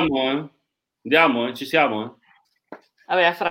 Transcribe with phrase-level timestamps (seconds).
[0.00, 0.48] Eh?
[1.04, 1.54] Andiamo, eh?
[1.54, 2.04] ci siamo.
[2.04, 2.76] Eh?
[3.06, 3.50] Vabbè, fra...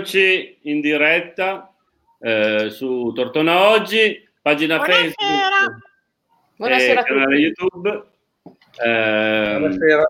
[0.00, 1.74] Eccoci in diretta
[2.20, 5.12] eh, su Tortona Oggi, pagina Buonasera.
[5.12, 5.92] Facebook
[6.56, 8.04] Buonasera e canale YouTube.
[8.82, 10.04] Eh, buonasera.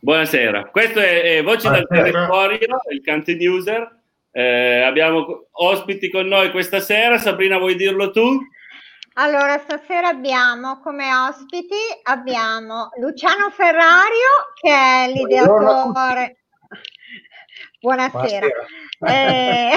[0.00, 0.64] Buonasera.
[0.70, 2.58] Questo è, è Voci dal Territorio,
[2.90, 3.96] il Canti Newser.
[4.32, 7.16] Eh, abbiamo ospiti con noi questa sera.
[7.16, 8.40] Sabrina, vuoi dirlo tu?
[9.14, 16.38] Allora, stasera abbiamo come ospiti abbiamo Luciano Ferrario, che è l'ideatore.
[17.86, 18.48] Buonasera.
[18.98, 19.76] Buonasera.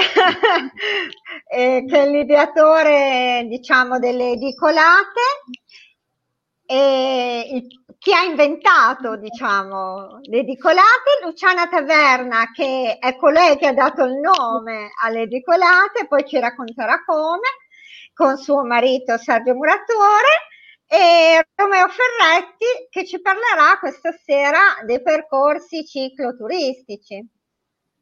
[1.46, 5.20] eh, che è l'ideatore, diciamo, delle edicolate.
[6.66, 7.66] E
[7.98, 14.16] chi ha inventato, diciamo, le edicolate, Luciana Taverna, che è colei che ha dato il
[14.16, 17.46] nome alle edicolate, poi ci racconterà come,
[18.12, 20.48] con suo marito Sergio Muratore,
[20.88, 27.38] e Romeo Ferretti che ci parlerà questa sera dei percorsi cicloturistici.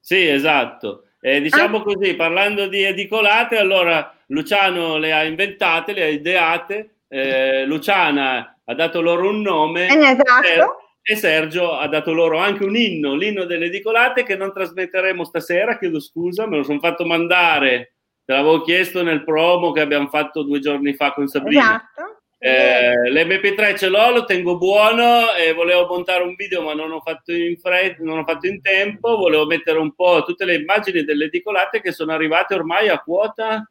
[0.08, 1.08] Sì, esatto.
[1.20, 1.82] Eh, diciamo ah.
[1.82, 8.74] così, parlando di edicolate, allora Luciano le ha inventate, le ha ideate, eh, Luciana ha
[8.74, 10.78] dato loro un nome eh, esatto.
[11.02, 15.76] e Sergio ha dato loro anche un inno, l'inno delle edicolate che non trasmetteremo stasera,
[15.76, 20.42] chiedo scusa, me lo sono fatto mandare, te l'avevo chiesto nel promo che abbiamo fatto
[20.42, 21.86] due giorni fa con Sabrina.
[21.92, 22.17] Esatto.
[22.40, 27.00] Eh, L'MP3 ce l'ho, lo tengo buono e volevo montare un video ma non ho
[27.00, 31.02] fatto in fretta, non ho fatto in tempo, volevo mettere un po' tutte le immagini
[31.02, 33.68] delle edicolate che sono arrivate ormai a quota?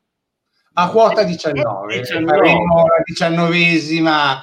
[0.73, 2.25] A quota 19, 19.
[2.25, 4.41] faremo la diciannovesima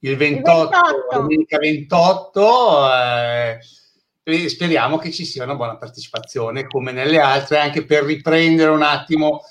[0.00, 0.78] il 28,
[1.12, 3.58] domenica 28 eh,
[4.48, 9.42] speriamo che ci sia una buona partecipazione come nelle altre anche per riprendere un attimo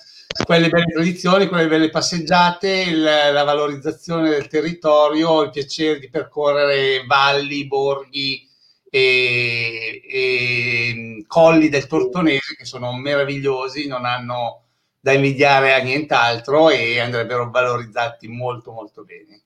[0.43, 7.05] quelle belle tradizioni, quelle belle passeggiate, il, la valorizzazione del territorio, il piacere di percorrere
[7.05, 8.47] valli, borghi
[8.89, 14.63] e, e colli del Tortonese che sono meravigliosi, non hanno
[14.99, 19.41] da invidiare a nient'altro e andrebbero valorizzati molto molto bene.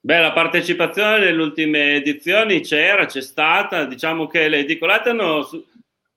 [0.00, 5.48] Beh, la partecipazione nelle ultime edizioni c'era, c'è stata, diciamo che le edicolate hanno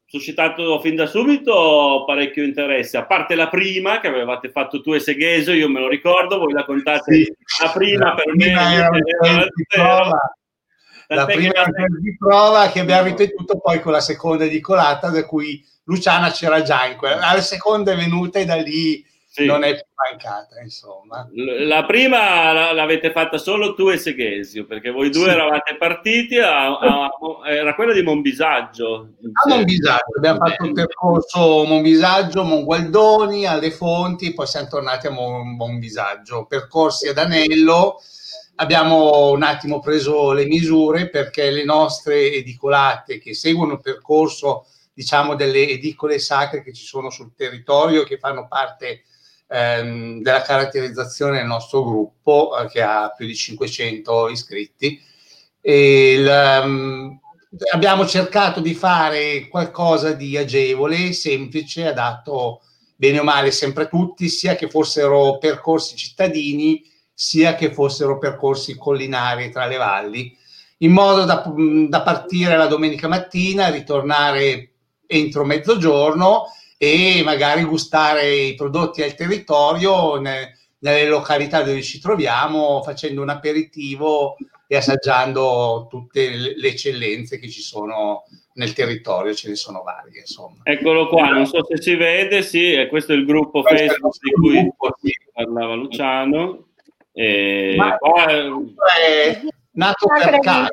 [0.10, 5.02] suscitato fin da subito parecchio interesse, a parte la prima che avevate fatto tu e
[5.02, 8.76] Segheso, io me lo ricordo, voi la contate sì, la prima la per prima me
[8.76, 8.90] era
[9.22, 10.36] era di prova,
[11.08, 15.62] la prima era di prova che abbiamo ripetuto poi con la seconda edicolata da cui
[15.84, 19.06] Luciana c'era già in quella, la seconda è venuta e da lì
[19.42, 19.46] sì.
[19.46, 21.28] non è più mancata, insomma.
[21.66, 25.30] La prima l'avete fatta solo tu e Seghesio, perché voi due sì.
[25.30, 27.10] eravate partiti, a, a,
[27.46, 29.14] era quella di Monbisaggio.
[29.46, 35.56] A Monbisaggio, abbiamo fatto un percorso Monbisaggio, Mongualdoni, alle fonti, poi siamo tornati a Mon,
[35.56, 38.02] Monbisaggio, percorsi ad Anello.
[38.60, 44.66] Abbiamo un attimo preso le misure perché le nostre edicolate che seguono il percorso
[44.98, 49.04] diciamo delle edicole sacre che ci sono sul territorio che fanno parte
[49.48, 55.02] ehm, della caratterizzazione del nostro gruppo eh, che ha più di 500 iscritti.
[55.62, 57.20] Il, um,
[57.74, 62.62] abbiamo cercato di fare qualcosa di agevole, semplice, adatto
[62.96, 66.84] bene o male sempre a tutti, sia che fossero percorsi cittadini,
[67.14, 70.36] sia che fossero percorsi collinari tra le valli,
[70.80, 71.44] in modo da,
[71.90, 74.72] da partire la domenica mattina, ritornare
[75.08, 76.46] entro mezzogiorno
[76.78, 83.30] e magari gustare i prodotti al territorio ne, nelle località dove ci troviamo facendo un
[83.30, 84.36] aperitivo
[84.68, 90.20] e assaggiando tutte le eccellenze che ci sono nel territorio, ce ne sono varie.
[90.20, 90.58] Insomma.
[90.64, 94.32] Eccolo qua, non so se si vede, sì, questo è il gruppo questo Facebook di
[94.32, 95.12] cui gruppo, sì.
[95.32, 96.66] parlava Luciano.
[97.14, 98.24] E Ma poi...
[99.02, 99.40] è
[99.72, 100.70] nato per caso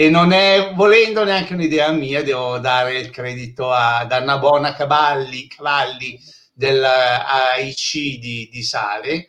[0.00, 5.48] e non è volendo neanche un'idea mia, devo dare il credito ad Anna Bona Cavalli,
[5.48, 6.16] Cavalli
[6.52, 9.28] dell'AIC di, di Sale,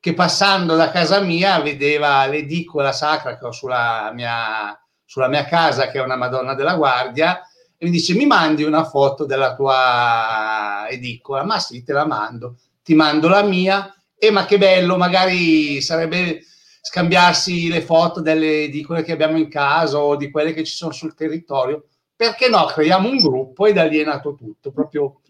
[0.00, 5.88] che passando da casa mia vedeva l'edicola sacra che ho sulla mia, sulla mia casa,
[5.88, 7.40] che è una Madonna della Guardia,
[7.76, 11.44] e mi dice mi mandi una foto della tua edicola?
[11.44, 12.56] Ma sì, te la mando.
[12.82, 13.94] Ti mando la mia.
[14.18, 16.42] E ma che bello, magari sarebbe
[16.88, 20.90] scambiarsi le foto delle edicole che abbiamo in casa o di quelle che ci sono
[20.92, 21.84] sul territorio.
[22.16, 22.64] Perché no?
[22.64, 25.20] Creiamo un gruppo e lì è nato tutto, proprio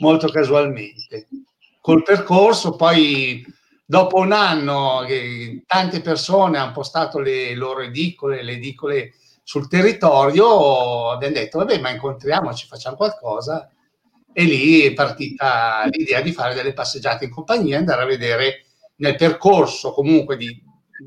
[0.00, 1.26] molto casualmente.
[1.80, 3.42] Col percorso, poi
[3.82, 11.10] dopo un anno che tante persone hanno postato le loro edicole, le edicole sul territorio,
[11.12, 13.70] abbiamo detto, vabbè, ma incontriamoci, facciamo qualcosa.
[14.34, 18.66] E lì è partita l'idea di fare delle passeggiate in compagnia, andare a vedere
[18.96, 20.62] nel percorso comunque di,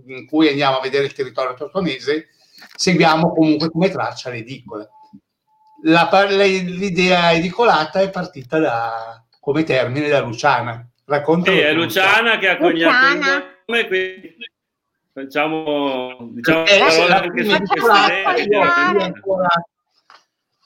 [0.07, 2.29] in cui andiamo a vedere il territorio tortonese,
[2.75, 4.87] seguiamo comunque come traccia l'edicola.
[5.83, 10.85] La, l'idea edicolata è partita da, come termine da Luciana.
[11.05, 11.51] Racconta.
[11.51, 14.35] Sì, è Luciana che ha coniato il nome, quindi
[15.11, 17.51] facciamo diciamo eh, anche su
[18.99, 19.47] ancora,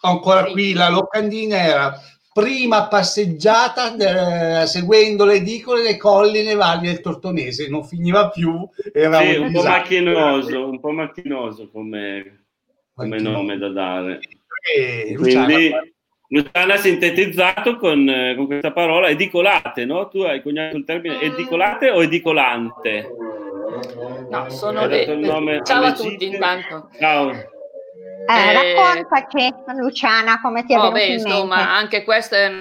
[0.02, 2.00] ancora qui la locandina era
[2.34, 7.70] prima passeggiata de, seguendo le edicole le colline valli del Tortonese.
[7.70, 12.46] Non finiva più era sì, un, un po' macchinoso un po' macchinoso come,
[12.94, 14.20] come nome da dare.
[14.76, 15.72] E, quindi
[16.30, 20.08] Luciana ha sintetizzato con, con, questa parola edicolate no?
[20.08, 23.08] tu hai coniato il termine edicolate o edicolante?
[24.30, 25.62] No, sono le...
[25.64, 26.90] Ciao a tutti intanto.
[26.98, 27.52] Ciao.
[28.26, 32.52] Eh, eh, raccontaci Luciana come ti è oh, beh, insomma, anche questo è,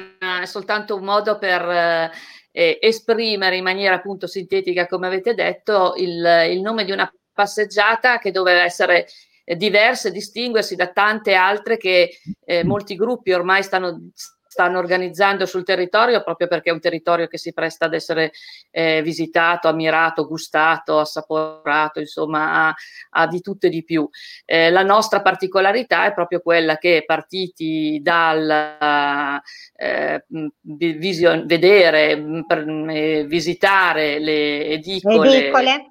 [0.41, 2.11] è, soltanto un modo per
[2.50, 8.19] eh, esprimere in maniera appunto sintetica, come avete detto, il, il nome di una passeggiata
[8.19, 9.06] che doveva essere
[9.44, 14.11] diversa e distinguersi da tante altre che eh, molti gruppi ormai stanno
[14.52, 18.32] stanno organizzando sul territorio proprio perché è un territorio che si presta ad essere
[18.70, 22.75] eh, visitato, ammirato, gustato, assaporato, insomma, ha,
[23.12, 24.06] ha di tutto e di più.
[24.44, 29.40] Eh, la nostra particolarità è proprio quella che partiti dal
[29.75, 30.26] eh,
[30.60, 35.87] vision, vedere, per, eh, visitare le edicole, edicole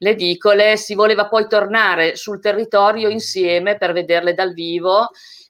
[0.00, 5.08] le edicole, si voleva poi tornare sul territorio insieme per vederle dal vivo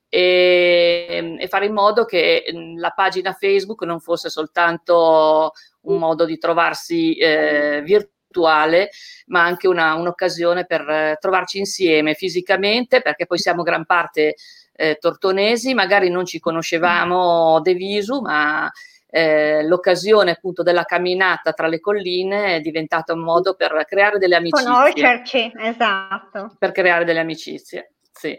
[0.08, 5.52] e, e, fare in modo che mm, la pagina Facebook non fosse soltanto
[5.82, 8.90] un modo di trovarsi eh, virtuale,
[9.26, 14.34] ma anche una, un'occasione per eh, trovarci insieme fisicamente, perché poi siamo gran parte
[14.72, 18.70] eh, tortonesi, magari non ci conoscevamo de visu, ma
[19.10, 24.36] eh, l'occasione appunto della camminata tra le colline è diventata un modo per creare delle
[24.36, 24.70] amicizie.
[24.70, 26.54] Conoscerci, esatto.
[26.58, 28.38] Per creare delle amicizie, sì.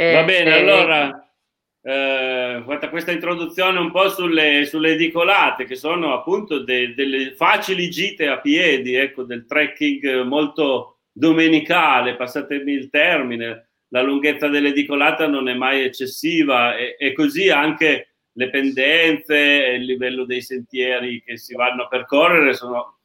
[0.00, 1.28] Eh, Va bene, eh, allora,
[1.82, 7.90] eh, fatta questa introduzione un po' sulle, sulle edicolate, che sono appunto de, delle facili
[7.90, 15.48] gite a piedi, ecco, del trekking molto domenicale, passatemi il termine, la lunghezza dell'edicolata non
[15.48, 21.36] è mai eccessiva e, e così anche le pendenze e il livello dei sentieri che
[21.36, 22.98] si vanno a percorrere sono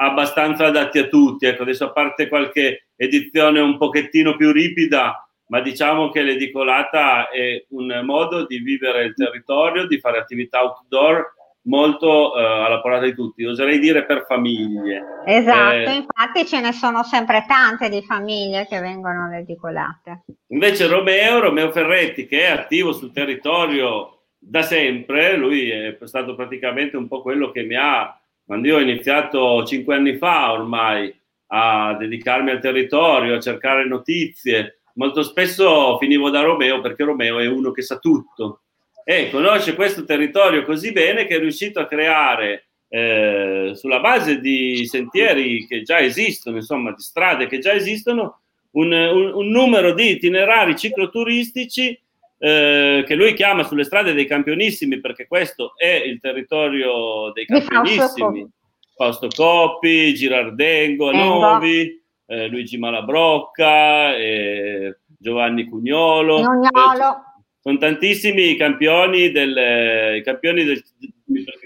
[0.00, 1.46] abbastanza adatti a tutti.
[1.46, 7.64] Ecco, adesso a parte qualche edizione un pochettino più ripida, ma diciamo che l'edicolata è
[7.70, 13.14] un modo di vivere il territorio, di fare attività outdoor molto eh, alla portata di
[13.14, 15.02] tutti, oserei dire per famiglie.
[15.26, 20.22] Esatto, eh, infatti ce ne sono sempre tante di famiglie che vengono all'edicolata.
[20.48, 26.96] Invece Romeo, Romeo Ferretti, che è attivo sul territorio da sempre, lui è stato praticamente
[26.96, 31.14] un po' quello che mi ha, quando io ho iniziato cinque anni fa ormai
[31.52, 37.46] a dedicarmi al territorio, a cercare notizie, molto spesso finivo da Romeo perché Romeo è
[37.46, 38.60] uno che sa tutto.
[39.02, 44.86] E conosce questo territorio così bene che è riuscito a creare eh, sulla base di
[44.86, 48.40] sentieri che già esistono, insomma di strade che già esistono,
[48.72, 51.98] un, un, un numero di itinerari cicloturistici
[52.38, 58.46] eh, che lui chiama sulle strade dei campionissimi perché questo è il territorio dei campionissimi.
[58.94, 61.99] Fausto Coppi, Girardengo, Novi
[62.30, 66.36] eh, Luigi Malabrocca, eh, Giovanni Cugnolo.
[66.36, 67.24] Cugnolo.
[67.60, 70.80] sono tantissimi campioni, del, campioni del,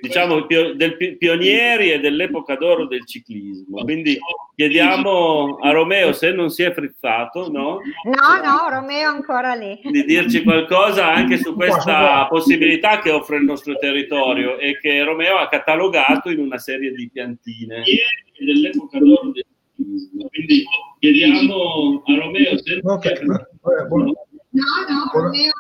[0.01, 3.83] diciamo, del pionieri e dell'epoca d'oro del ciclismo.
[3.83, 4.17] Quindi
[4.57, 7.81] chiediamo a Romeo se non si è frizzato, no?
[8.05, 9.79] No, no, Romeo è ancora lì.
[9.83, 15.37] Di dirci qualcosa anche su questa possibilità che offre il nostro territorio e che Romeo
[15.37, 17.83] ha catalogato in una serie di piantine.
[18.39, 19.45] Dell'epoca d'oro del
[19.77, 20.65] quindi
[20.99, 23.25] chiediamo a Romeo se okay.
[23.25, 23.47] no,
[24.51, 25.53] no, Romeo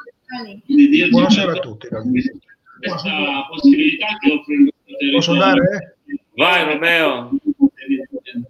[0.67, 1.89] di Buonasera a tutti.
[1.89, 5.99] Questa possibilità che offre il Posso dare?
[6.35, 7.31] Vai Romeo.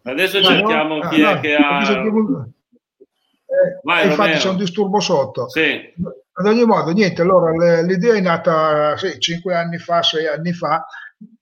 [0.02, 1.82] Adesso cerchiamo no, chi no, è che ha...
[3.54, 5.48] Eh, Vai, infatti c'è un disturbo sotto.
[5.48, 5.92] Sì.
[6.36, 10.84] Ad ogni modo, niente, allora l'idea è nata sì, 5 anni fa, 6 anni fa,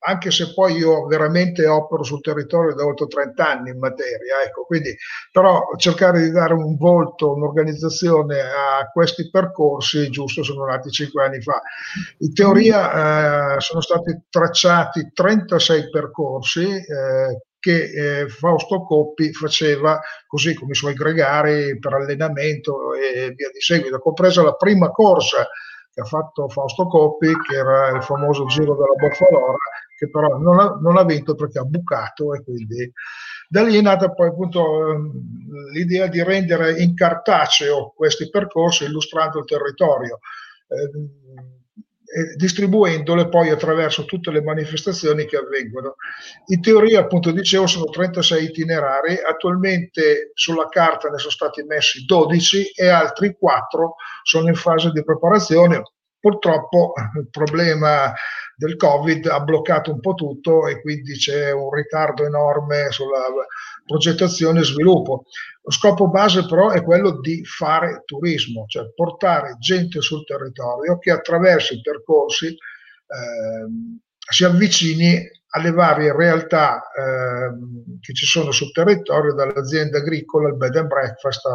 [0.05, 4.65] anche se poi io veramente opero sul territorio da oltre 30 anni in materia, ecco,
[4.65, 4.95] quindi
[5.31, 11.41] però cercare di dare un volto, un'organizzazione a questi percorsi, giusto, sono nati 5 anni
[11.41, 11.61] fa.
[12.19, 20.53] In teoria eh, sono stati tracciati 36 percorsi eh, che eh, Fausto Coppi faceva così
[20.53, 25.47] come i suoi gregari per allenamento e via di seguito, compresa la prima corsa
[25.93, 29.57] che ha fatto Fausto Coppi, che era il famoso Giro della Boffalora,
[29.95, 32.91] che però non ha, non ha vinto perché ha bucato e quindi
[33.47, 39.39] da lì è nata poi appunto ehm, l'idea di rendere in cartaceo questi percorsi illustrando
[39.39, 40.19] il territorio.
[40.67, 41.62] Eh,
[42.35, 45.95] distribuendole poi attraverso tutte le manifestazioni che avvengono.
[46.47, 52.71] In teoria, appunto, dicevo, sono 36 itinerari, attualmente sulla carta ne sono stati messi 12
[52.75, 55.81] e altri 4 sono in fase di preparazione.
[56.19, 58.13] Purtroppo il problema
[58.55, 63.25] del Covid ha bloccato un po' tutto e quindi c'è un ritardo enorme sulla
[63.85, 65.25] progettazione e sviluppo.
[65.61, 71.11] Lo scopo base però è quello di fare turismo, cioè portare gente sul territorio che
[71.11, 72.57] attraverso i percorsi eh,
[74.29, 75.21] si avvicini
[75.55, 81.45] alle varie realtà eh, che ci sono sul territorio, dall'azienda agricola al bed and breakfast,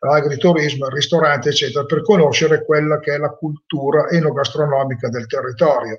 [0.00, 5.98] all'agriturismo, al ristorante, eccetera, per conoscere quella che è la cultura enogastronomica del territorio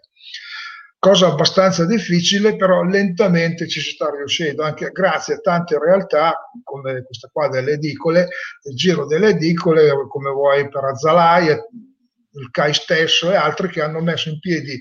[1.00, 7.04] cosa abbastanza difficile, però lentamente ci si sta riuscendo, anche grazie a tante realtà come
[7.04, 8.28] questa qua delle edicole,
[8.64, 14.02] il giro delle edicole, come vuoi per Azzalai, il CAI stesso e altri che hanno
[14.02, 14.80] messo in piedi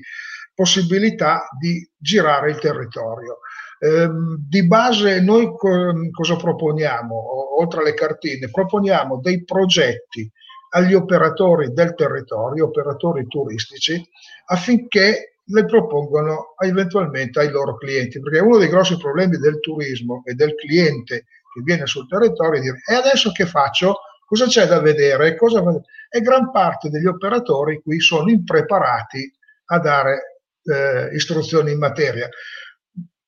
[0.53, 3.39] possibilità di girare il territorio.
[3.81, 4.09] Eh,
[4.49, 8.51] di base noi co- cosa proponiamo, oltre alle cartine?
[8.51, 10.31] Proponiamo dei progetti
[10.71, 14.03] agli operatori del territorio, operatori turistici,
[14.47, 20.35] affinché le propongono eventualmente ai loro clienti, perché uno dei grossi problemi del turismo e
[20.35, 24.01] del cliente che viene sul territorio è dire e adesso che faccio?
[24.27, 25.37] Cosa c'è da vedere?
[25.37, 25.63] Cosa...
[26.11, 29.33] E gran parte degli operatori qui sono impreparati
[29.71, 32.29] a dare eh, istruzioni in materia.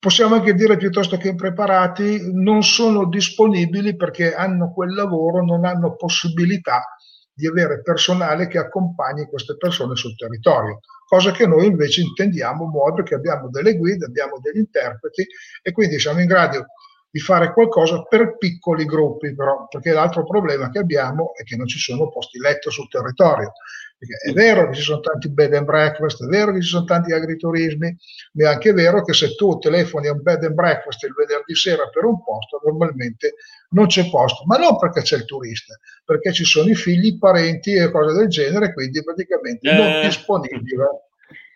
[0.01, 5.95] Possiamo anche dire piuttosto che impreparati non sono disponibili perché hanno quel lavoro, non hanno
[5.95, 6.83] possibilità
[7.31, 10.81] di avere personale che accompagni queste persone sul territorio
[11.11, 15.27] cosa che noi invece intendiamo muovere, perché abbiamo delle guide, abbiamo degli interpreti
[15.61, 16.67] e quindi siamo in grado
[17.11, 21.67] di fare qualcosa per piccoli gruppi, però, perché l'altro problema che abbiamo è che non
[21.67, 23.53] ci sono posti letto sul territorio.
[23.99, 26.85] Perché è vero che ci sono tanti bed and breakfast, è vero che ci sono
[26.85, 27.97] tanti agriturismi,
[28.35, 31.55] ma è anche vero che se tu telefoni a un bed and breakfast il venerdì
[31.55, 33.35] sera per un posto, normalmente
[33.71, 37.19] non c'è posto, ma non perché c'è il turista, perché ci sono i figli, i
[37.19, 40.87] parenti e cose del genere, quindi praticamente eh, non disponibile.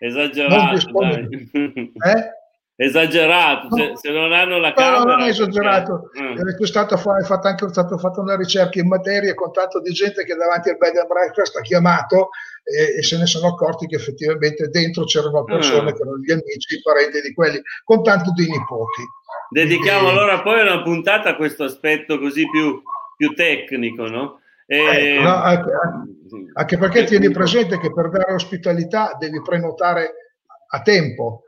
[0.00, 0.54] Esagerato.
[0.54, 1.48] Non disponibile.
[1.52, 2.42] Eh?
[2.76, 4.98] Esagerato, no, se, se, non hanno la camera...
[4.98, 6.64] No, non è esagerato, perché...
[6.64, 10.24] è, stato fatto anche, è stata fatta una ricerca in materia con tanto di gente
[10.24, 12.30] che davanti al bed and breakfast ha chiamato
[12.64, 15.94] e, e, se ne sono accorti che effettivamente dentro c'erano persone mm.
[15.94, 19.02] che erano gli amici, i parenti di quelli, con tanto di nipoti.
[19.50, 20.10] Dedichiamo e...
[20.10, 22.82] allora poi una puntata a questo aspetto così più,
[23.16, 24.40] più tecnico, no?
[24.66, 24.78] E...
[24.78, 25.70] Ecco, no, anche,
[26.54, 30.12] anche perché tieni presente che per dare ospitalità devi prenotare
[30.70, 31.43] a tempo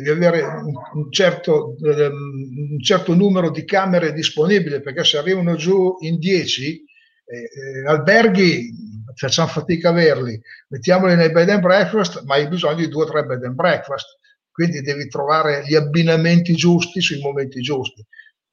[0.00, 5.96] devi avere un certo, ehm, un certo, numero di camere disponibili perché se arrivano giù
[6.00, 6.84] in 10
[7.24, 8.70] eh, eh, alberghi
[9.14, 10.40] facciamo fatica a averli.
[10.68, 14.18] Mettiamoli nei bed and breakfast ma hai bisogno di due o tre bed and breakfast.
[14.50, 18.04] Quindi devi trovare gli abbinamenti giusti sui momenti giusti.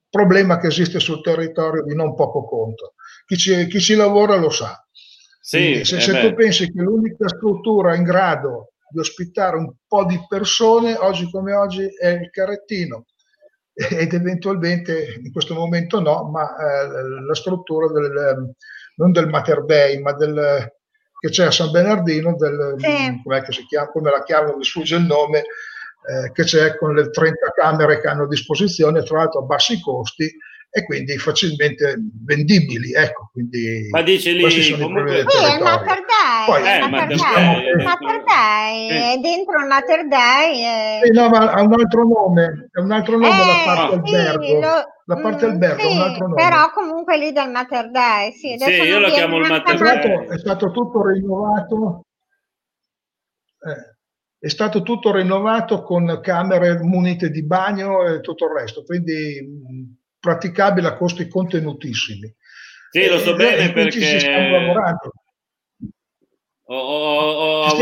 [0.09, 2.93] Problema che esiste sul territorio di non poco conto.
[3.25, 4.85] Chi ci, chi ci lavora lo sa.
[5.39, 10.23] Sì, se, se tu pensi che l'unica struttura in grado di ospitare un po' di
[10.29, 13.05] persone, oggi come oggi è il carrettino
[13.73, 18.53] ed eventualmente in questo momento no, ma eh, la struttura del,
[18.97, 20.71] non del Mater Dei, ma del,
[21.19, 23.65] che c'è a San Bernardino, del, sì.
[23.65, 27.99] chiama, come la chiamano, mi sfugge il nome, eh, che c'è con le 30 camere
[27.99, 30.31] che hanno a disposizione, tra l'altro a bassi costi,
[30.75, 32.93] e quindi facilmente vendibili.
[32.93, 35.23] Ecco, quindi Ma dici lì comunque...
[35.27, 40.63] Sì, è il Mater Dei, Poi, eh, il Mater Dei, è dentro il Mater Dei.
[40.63, 40.99] È...
[41.03, 44.15] Sì, no, ma ha un altro nome, è un altro nome eh, la parte sì,
[44.15, 44.59] albergo.
[44.59, 44.91] Lo...
[45.05, 46.41] La parte albergo sì, un altro nome.
[46.41, 48.55] Però comunque lì del Mater Dei, sì.
[48.57, 50.27] Sì, io lo chiamo il Mater Dei.
[50.27, 52.01] È stato tutto rinnovato.
[53.59, 53.91] Eh
[54.43, 60.87] è stato tutto rinnovato con camere munite di bagno e tutto il resto, quindi praticabile
[60.87, 62.33] a costi contenutissimi.
[62.89, 63.99] Sì, lo so bene perché...
[63.99, 65.11] Ci stiamo lavorando.
[66.67, 67.75] Ho, ho, ho,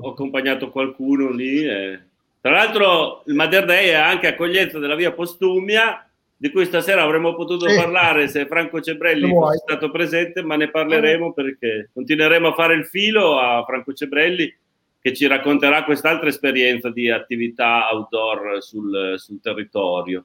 [0.00, 1.64] ho, accompagnato qualcuno lì.
[1.64, 2.00] E...
[2.40, 6.04] Tra l'altro il Mother Day è anche accoglienza della via Postumia,
[6.36, 7.76] di cui stasera avremmo potuto sì.
[7.76, 12.86] parlare se Franco Cebrelli fosse stato presente, ma ne parleremo perché continueremo a fare il
[12.86, 14.52] filo a Franco Cebrelli
[15.00, 20.24] che ci racconterà quest'altra esperienza di attività outdoor sul, sul territorio.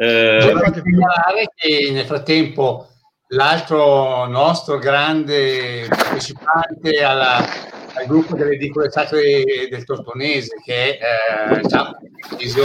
[0.00, 0.54] Eh,
[1.56, 2.86] che nel frattempo
[3.30, 11.60] l'altro nostro grande partecipante alla, al gruppo delle edicole sacre del Tortonese che è eh,
[11.60, 11.96] diciamo,
[12.38, 12.56] eh,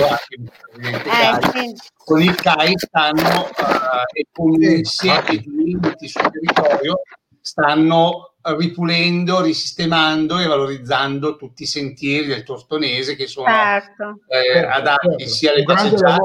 [2.06, 7.02] con il CAI stanno eh, e con insieme di limiti sul territorio
[7.42, 14.20] stanno ripulendo, risistemando e valorizzando tutti i sentieri del Tortonese che sono certo.
[14.28, 15.28] eh, adatti certo.
[15.28, 16.22] sia alle passeggiate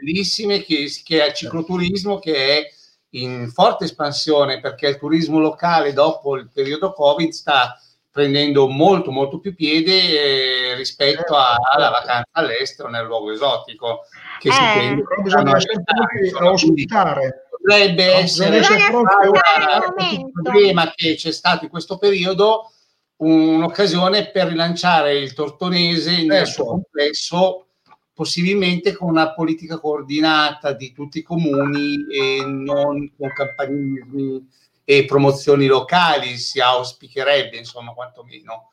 [0.00, 2.70] bellissime che, che al cicloturismo che è
[3.10, 7.78] in forte espansione perché il turismo locale dopo il periodo Covid sta
[8.10, 14.00] prendendo molto molto più piede eh, rispetto a, alla vacanza all'estero nel luogo esotico
[14.40, 21.70] che eh, si bisogna sempre ospitare potrebbe no, essere il problema che c'è stato in
[21.70, 22.72] questo periodo
[23.16, 26.64] un'occasione per rilanciare il tortonese nel suo certo.
[26.64, 27.66] complesso
[28.12, 34.46] possibilmente con una politica coordinata di tutti i comuni e non con campanilismi
[34.84, 38.72] e promozioni locali, si auspicherebbe, insomma, quantomeno.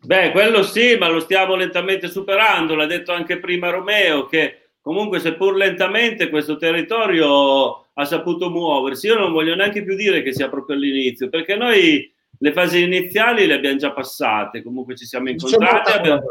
[0.00, 5.20] Beh, quello sì, ma lo stiamo lentamente superando, l'ha detto anche prima Romeo, che comunque
[5.20, 9.06] seppur lentamente questo territorio ha saputo muoversi.
[9.06, 13.46] Io non voglio neanche più dire che sia proprio all'inizio, perché noi le fasi iniziali
[13.46, 16.22] le abbiamo già passate, comunque ci siamo incontrati, abbiamo,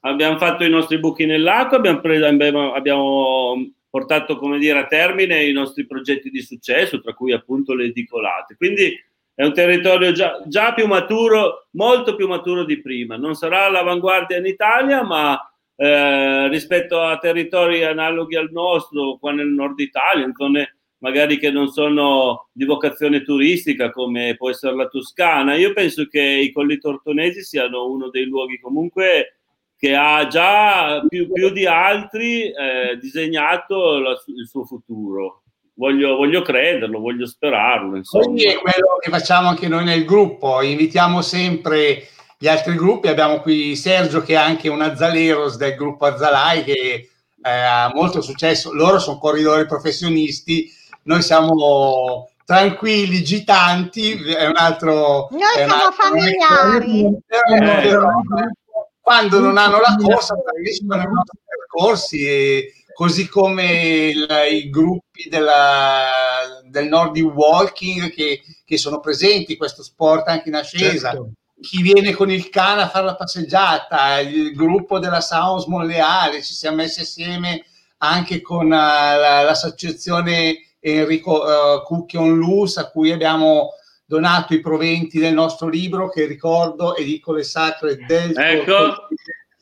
[0.00, 5.52] abbiamo fatto i nostri buchi nell'acqua, abbiamo, preso, abbiamo portato come dire, a termine i
[5.52, 8.56] nostri progetti di successo, tra cui appunto le edicolate.
[8.56, 8.94] Quindi
[9.34, 13.16] è un territorio già, già più maturo, molto più maturo di prima.
[13.16, 15.38] Non sarà all'avanguardia in Italia, ma
[15.74, 21.50] eh, rispetto a territori analoghi al nostro, qua nel nord Italia, in zone magari che
[21.50, 26.78] non sono di vocazione turistica come può essere la Toscana, io penso che i Colli
[26.78, 29.38] Tortonesi siano uno dei luoghi comunque
[29.78, 35.42] che ha già più, più di altri eh, disegnato la, il suo futuro.
[35.74, 38.00] Voglio, voglio, crederlo, voglio sperarlo.
[38.08, 43.40] Quindi è quello che facciamo anche noi nel gruppo, invitiamo sempre gli altri gruppi, abbiamo
[43.40, 47.08] qui Sergio che è anche un Azzaleros del gruppo Azzalai che eh,
[47.42, 50.70] ha molto successo, loro sono corridori professionisti,
[51.06, 55.28] noi siamo tranquilli, gitanti, è un altro...
[55.30, 57.18] Noi siamo altro, familiari.
[57.26, 57.96] È, è,
[59.00, 65.28] quando non hanno la corsa partecipano ai nostri percorsi e così come il, i gruppi
[65.28, 66.06] della,
[66.64, 71.10] del Nordic Walking che, che, sono presenti, questo sport anche in ascesa.
[71.10, 71.30] Certo.
[71.60, 76.52] Chi viene con il cane a fare la passeggiata, il gruppo della Sounds Monleale, ci
[76.52, 77.64] siamo messi assieme
[77.98, 83.70] anche con uh, la, l'associazione Enrico uh, Cucchion Luz a cui abbiamo
[84.04, 89.08] donato i proventi del nostro libro che ricordo Edicole Sacre del Ecco,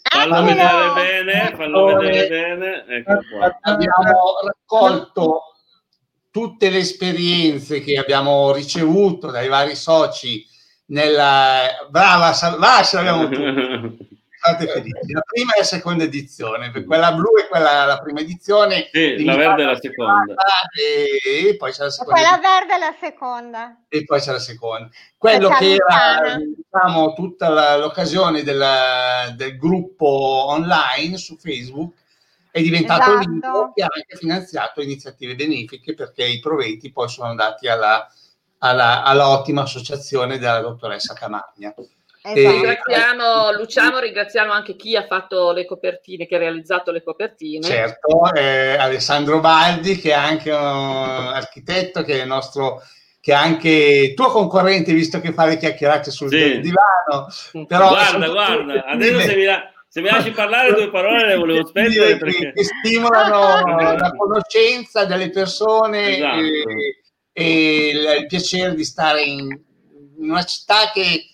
[0.02, 2.84] fallo vedere bene, fallo vedere bene.
[2.86, 3.58] Ecco qua.
[3.62, 5.40] Abbiamo raccolto
[6.30, 10.44] tutte le esperienze che abbiamo ricevuto dai vari soci
[10.86, 14.12] nella brava Salvascia abbiamo tutti
[14.44, 15.12] state felici.
[15.12, 18.90] La prima e la seconda edizione, quella blu è quella la prima edizione.
[18.92, 20.34] Sì, la verde è la seconda.
[20.76, 22.20] E, e, poi c'è la seconda.
[22.20, 23.76] Quella verde è la seconda.
[23.88, 24.88] E poi c'è la seconda.
[25.16, 31.94] Quello che era diciamo, tutta la, l'occasione della, del gruppo online su Facebook
[32.50, 33.28] è diventato esatto.
[33.28, 38.06] libro che ha anche finanziato iniziative benefiche perché i proventi poi sono andati alla,
[38.58, 41.74] alla, all'ottima associazione della dottoressa Camagna.
[42.26, 42.52] Esatto.
[42.52, 47.62] Ringraziamo Luciano, ringraziamo anche chi ha fatto le copertine, che ha realizzato le copertine.
[47.62, 52.82] Certo, eh, Alessandro Baldi, che è anche un architetto, che è nostro
[53.20, 56.60] che è anche tuo concorrente, visto che fa le chiacchierate sul sì.
[56.60, 57.28] divano.
[57.66, 61.66] Però guarda, guarda, adesso se mi, la, se mi, lasci parlare due parole le volevo
[61.66, 62.52] spendere perché...
[62.52, 63.64] che stimolano
[63.96, 66.38] la conoscenza delle persone esatto.
[66.38, 69.48] e, e il, il piacere di stare in,
[70.18, 71.28] in una città che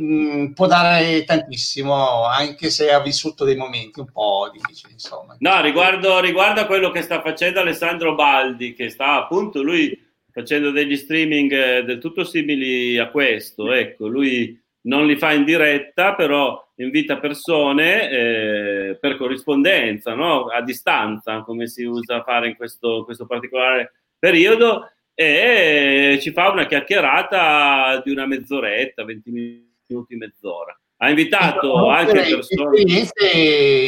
[0.00, 4.92] Mm, può dare tantissimo, anche se ha vissuto dei momenti un po' difficili.
[4.92, 5.36] Insomma.
[5.38, 9.98] No, riguardo, riguardo a quello che sta facendo Alessandro Baldi, che sta appunto lui
[10.32, 15.44] facendo degli streaming eh, del tutto simili a questo, ecco, lui non li fa in
[15.44, 20.46] diretta, però invita persone eh, per corrispondenza, no?
[20.46, 26.66] a distanza, come si usa fare in questo, questo particolare periodo, e ci fa una
[26.66, 29.69] chiacchierata di una mezz'oretta, 20 minuti,
[30.08, 30.78] mezz'ora.
[30.98, 32.82] Ha invitato anche persone...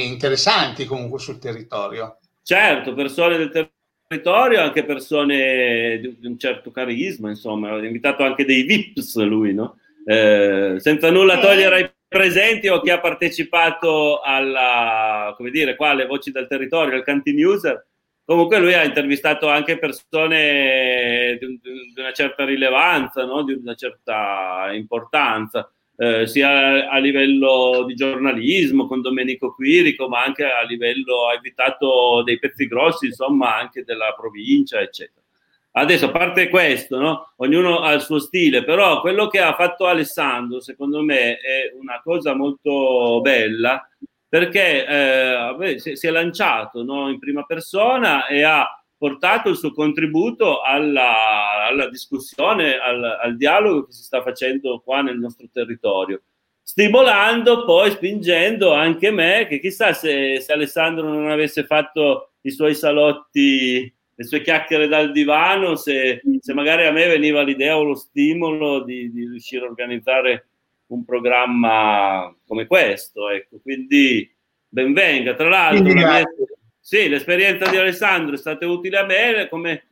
[0.04, 2.18] Interessanti comunque sul territorio.
[2.42, 3.72] Certo, persone del
[4.08, 9.78] territorio, anche persone di un certo carisma, insomma, ha invitato anche dei VIPs lui, no?
[10.04, 16.06] Eh, senza nulla togliere ai presenti o chi ha partecipato alla, come dire, qua alle
[16.06, 17.86] voci del territorio, al Canteen User,
[18.24, 23.42] comunque lui ha intervistato anche persone di, di una certa rilevanza, no?
[23.44, 30.44] di una certa importanza, eh, sia a livello di giornalismo con Domenico Quirico, ma anche
[30.44, 35.20] a livello, ha invitato dei pezzi grossi, insomma, anche della provincia, eccetera.
[35.74, 37.32] Adesso, a parte questo, no?
[37.36, 42.00] ognuno ha il suo stile, però quello che ha fatto Alessandro, secondo me, è una
[42.02, 43.88] cosa molto bella,
[44.28, 47.10] perché eh, si, è lanciato no?
[47.10, 53.86] in prima persona e ha portato il suo contributo alla, alla discussione, al, al, dialogo
[53.86, 56.22] che si sta facendo qua nel nostro territorio,
[56.62, 62.76] stimolando, poi spingendo anche me, che chissà se, se Alessandro non avesse fatto i suoi
[62.76, 67.96] salotti le sue chiacchiere dal divano, se, se, magari a me veniva l'idea o lo
[67.96, 70.46] stimolo di, di riuscire a organizzare
[70.86, 73.30] un programma come questo.
[73.30, 73.58] Ecco.
[73.60, 74.32] Quindi
[74.68, 75.34] benvenga.
[75.34, 76.22] Tra l'altro, la mia,
[76.84, 79.84] sì, l'esperienza di Alessandro è stata utile a me, come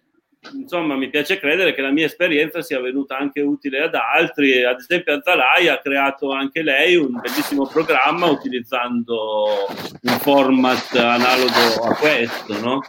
[0.55, 4.65] insomma mi piace credere che la mia esperienza sia venuta anche utile ad altri.
[4.65, 9.67] Ad esempio, Azzalai ha creato anche lei un bellissimo programma utilizzando
[10.03, 12.81] un format analogo a questo, no?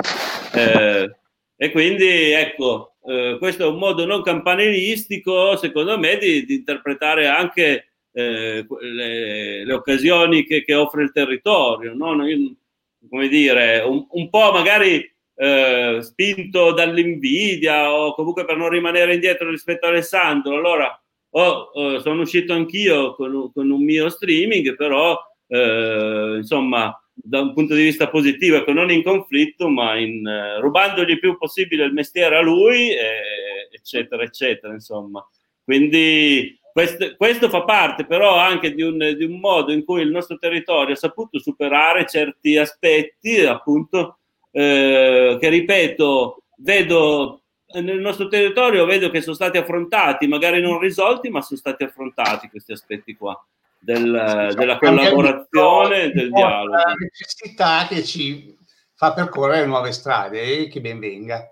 [0.53, 1.15] Eh,
[1.55, 7.27] e quindi ecco, eh, questo è un modo non campanilistico, secondo me, di, di interpretare
[7.27, 12.15] anche eh, le, le, occasioni che, che, offre il territorio, no?
[13.09, 19.49] Come dire, un, un po' magari eh, spinto dall'invidia o comunque per non rimanere indietro
[19.49, 20.55] rispetto a Alessandro.
[20.55, 27.41] Allora, oh, oh, sono uscito anch'io con, con, un mio streaming, però eh, insomma da
[27.41, 31.37] un punto di vista positivo, ecco, non in conflitto, ma in, eh, rubandogli il più
[31.37, 32.89] possibile il mestiere a lui,
[33.71, 35.27] eccetera, eccetera, insomma.
[35.63, 40.11] Quindi questo, questo, fa parte però anche di un, di un, modo in cui il
[40.11, 44.17] nostro territorio ha saputo superare certi aspetti, appunto,
[44.51, 47.41] eh, che ripeto, vedo
[47.73, 52.49] nel nostro territorio, vedo che sono stati affrontati, magari non risolti, ma sono stati affrontati
[52.49, 53.41] questi aspetti qua
[53.79, 56.71] del, della collaborazione e del dialogo.
[56.75, 58.57] La necessità che ci
[58.93, 61.51] fa percorrere nuove strade e che ben venga.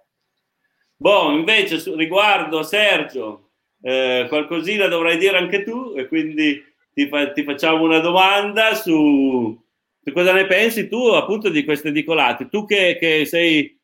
[0.95, 3.48] Boh, invece riguardo Sergio,
[3.81, 6.63] eh, qualcosina dovrai dire anche tu e quindi
[6.93, 9.57] ti, fa, ti facciamo una domanda su,
[10.03, 12.49] su, cosa ne pensi tu appunto di queste edicolate.
[12.49, 13.79] Tu che, che sei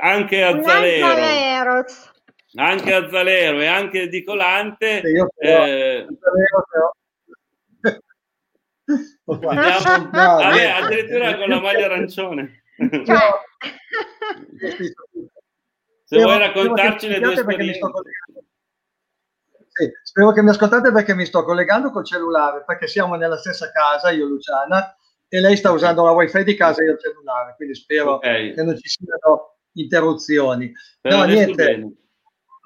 [0.00, 1.84] anche a Zalero,
[2.54, 5.00] anche a Zalero e anche edicolante.
[5.02, 6.92] Sì, io però, eh, però,
[9.24, 12.62] Vediamo, no, vabbè, addirittura con la maglia arancione.
[12.78, 13.16] Cioè.
[16.04, 17.80] Se vuoi raccontarci le tue esperienze.
[19.78, 23.70] Sì, spero che mi ascoltate perché mi sto collegando col cellulare, perché siamo nella stessa
[23.70, 24.96] casa, io e Luciana,
[25.28, 28.54] e lei sta usando la wifi di casa e io il cellulare, quindi spero okay.
[28.54, 30.72] che non ci siano interruzioni.
[31.00, 31.92] Per no, niente, bene.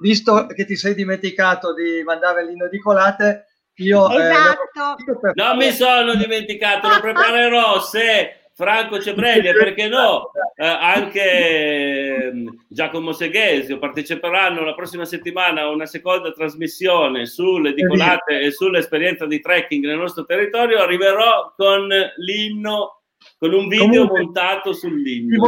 [0.01, 5.29] visto che ti sei dimenticato di mandare l'inno di colate, io, eh, esatto.
[5.29, 10.31] Eh, non mi sono dimenticato, lo preparerò se Franco Cebrelli, perché no?
[10.55, 18.39] Eh, anche ehm, Giacomo Seghesio parteciperanno la prossima settimana a una seconda trasmissione sulle dicolate
[18.39, 20.79] e sull'esperienza di trekking nel nostro territorio.
[20.79, 23.03] Arriverò con l'inno,
[23.37, 25.45] con un video Comunque, montato sull'inno.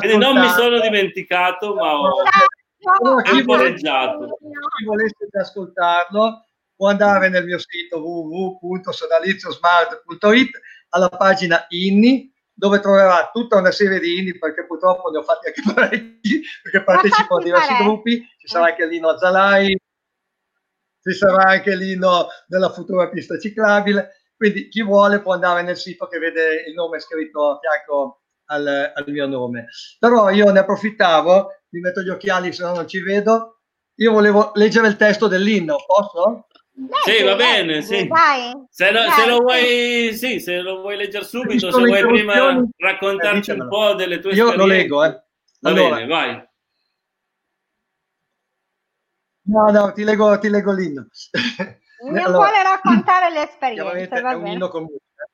[0.00, 2.12] Quindi non mi sono dimenticato, ma ho
[3.22, 4.36] temporeggiato.
[4.76, 6.44] Chi volesse ascoltarlo,
[6.76, 14.18] può andare nel mio sito www.sodaliziosmart.it alla pagina inni dove troverà tutta una serie di
[14.18, 18.26] inni perché purtroppo ne ho fatti anche parecchi perché partecipo a diversi gruppi.
[18.38, 19.76] Ci sarà anche l'ino Azzalai
[21.04, 24.22] ci sarà anche l'ino della futura pista ciclabile.
[24.36, 28.92] Quindi chi vuole può andare nel sito che vede il nome scritto a fianco al,
[28.94, 29.66] al mio nome.
[29.98, 33.60] Però io ne approfittavo mi metto gli occhiali se no non ci vedo.
[33.96, 36.46] Io volevo leggere il testo dell'inno posso?
[37.04, 38.08] Sì, va bene, sì.
[38.68, 42.34] Se, lo, se, lo vuoi, sì, se lo vuoi leggere subito, se vuoi prima
[42.76, 45.22] raccontarci un po' delle tue Io lo leggo, eh.
[45.62, 46.48] Allora, va bene, vai.
[49.46, 51.06] No, no, ti leggo, ti leggo l'inno.
[52.04, 54.96] Non allora, vuole raccontare le esperienze, è un inno comune.
[54.96, 55.30] Eh.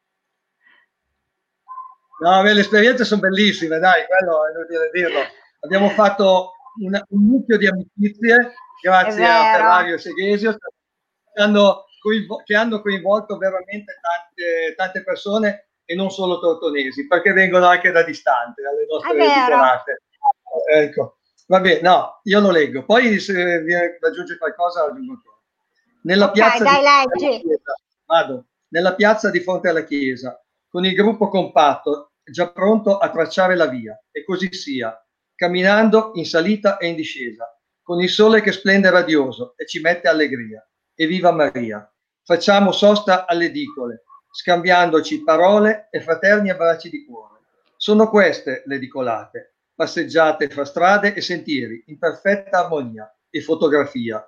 [2.23, 5.21] No, le esperienze sono bellissime, dai, quello è inutile dirlo.
[5.61, 10.59] Abbiamo fatto una, un mucchio di amicizie grazie a Ferrario e Seghesio che
[11.35, 11.87] hanno,
[12.45, 18.03] che hanno coinvolto veramente tante, tante persone e non solo tortonesi, perché vengono anche da
[18.03, 20.03] distante alle nostre editorate.
[20.73, 21.19] Ecco.
[21.47, 22.85] Vabbè, no, io lo leggo.
[22.85, 25.37] Poi se vi aggiunge qualcosa aggiungo ancora.
[26.03, 27.75] Nella okay, piazza dai, di chiesa,
[28.07, 33.57] vado, nella piazza di fronte alla chiesa, con il gruppo compatto, già pronto a tracciare
[33.57, 34.97] la via, e così sia,
[35.35, 40.07] camminando in salita e in discesa, con il sole che splende radioso e ci mette
[40.07, 40.65] allegria.
[41.01, 41.91] E viva Maria!
[42.23, 47.39] Facciamo sosta alle edicole, scambiandoci parole e fraterni abbracci di cuore.
[47.79, 54.23] Sono queste le edicolate, passeggiate fra strade e sentieri, in perfetta armonia e fotografia.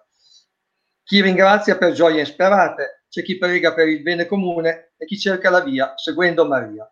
[1.03, 5.51] Chi ringrazia per gioie insperate, c'è chi prega per il bene comune e chi cerca
[5.51, 6.91] la via seguendo Maria.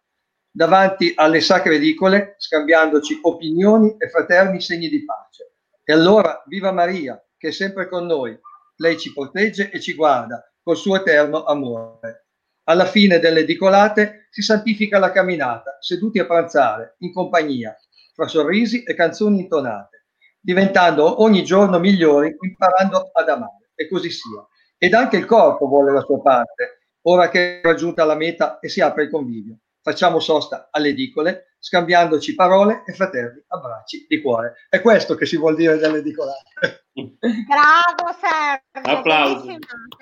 [0.51, 5.55] Davanti alle sacre edicole, scambiandoci opinioni e fraterni segni di pace.
[5.83, 8.39] E allora, viva Maria, che è sempre con noi.
[8.81, 12.29] Lei ci protegge e ci guarda col suo eterno amore.
[12.65, 17.77] Alla fine delle edicolate si santifica la camminata, seduti a pranzare, in compagnia,
[18.15, 20.07] fra sorrisi e canzoni intonate,
[20.41, 23.71] diventando ogni giorno migliori, imparando ad amare.
[23.75, 24.47] E così sia.
[24.79, 28.71] Ed anche il corpo vuole la sua parte, ora che è raggiunta la meta e
[28.71, 29.59] si apre il convivio.
[29.83, 34.55] Facciamo sosta alle edicole, scambiandoci parole e fraterni abbracci di cuore.
[34.69, 36.87] È questo che si vuol dire delle edicolate.
[36.95, 38.91] Bravo Sergio.
[38.91, 39.45] Applauso.
[39.45, 39.59] Bellissimo.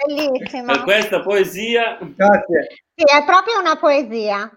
[0.06, 0.72] bellissimo.
[0.72, 1.98] Per questa poesia.
[2.00, 2.66] Grazie.
[2.94, 4.50] Sì, è proprio una poesia.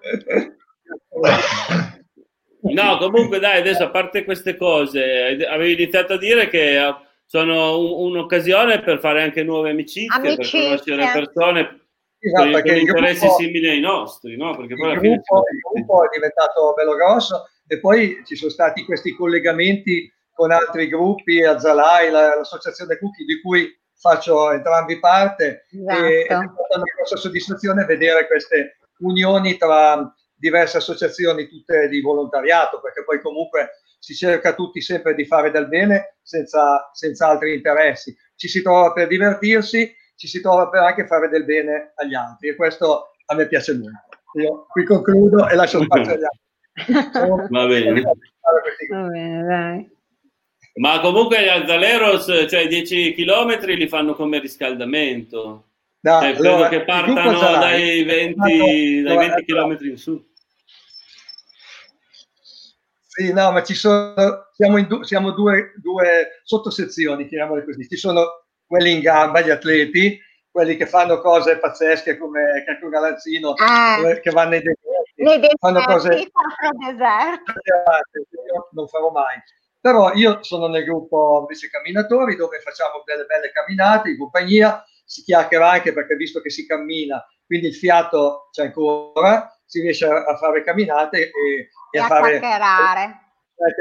[2.62, 6.80] No, comunque dai, adesso a parte queste cose, avevi iniziato a dire che
[7.26, 10.60] sono un'occasione per fare anche nuove amicizie, amicizie.
[10.60, 11.81] per conoscere persone
[12.22, 14.56] esatto, con, con interessi gruppo, simili ai nostri, no?
[14.56, 18.86] Perché poi il, gruppo, il gruppo è diventato bello grosso e poi ci sono stati
[18.86, 26.06] questi collegamenti con altri gruppi, Azalai, l'associazione Cookie, di cui faccio entrambi parte esatto.
[26.06, 32.82] e è stata una grossa soddisfazione vedere queste unioni tra diverse associazioni, tutte di volontariato,
[32.82, 38.16] perché poi comunque si cerca tutti sempre di fare del bene senza, senza altri interessi.
[38.36, 42.50] Ci si trova per divertirsi, ci si trova per anche fare del bene agli altri
[42.50, 44.20] e questo a me piace molto.
[44.40, 47.50] Io qui concludo e lascio spazio agli altri.
[47.50, 48.02] Va bene.
[48.02, 49.92] Va bene, dai.
[50.76, 55.70] Ma comunque gli Alzaleros, cioè 10 km li fanno come riscaldamento.
[56.02, 60.24] No, cioè, credo allora, che partano dai 20, dai 20 km in su.
[63.08, 67.88] Sì, no, ma ci sono, siamo, in du, siamo due, due sottosezioni, chiamiamole così.
[67.88, 68.41] Ci sono
[68.72, 70.18] quelli in gamba, gli atleti,
[70.50, 75.58] quelli che fanno cose pazzesche come Cacco Galanzino, ah, che vanno nei deserti, nei deserti
[75.60, 77.52] fanno cose deserti.
[78.48, 79.36] Io non farò mai.
[79.82, 85.22] Però io sono nel gruppo invece camminatori dove facciamo delle belle camminate in compagnia, si
[85.24, 90.38] chiacchiera anche perché visto che si cammina, quindi il fiato c'è ancora, si riesce a
[90.38, 93.04] fare camminate e, e a, a fare chiacchierare.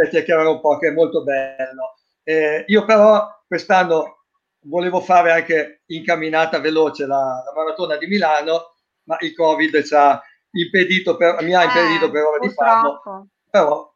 [0.02, 1.94] a chiacchierare un po', che è molto bello.
[2.24, 4.19] Eh, io però quest'anno
[4.62, 9.94] volevo fare anche in camminata veloce la, la maratona di Milano, ma il Covid ci
[9.94, 10.20] ha
[10.52, 13.28] impedito per, mi ha impedito eh, per ora di farlo.
[13.50, 13.92] Però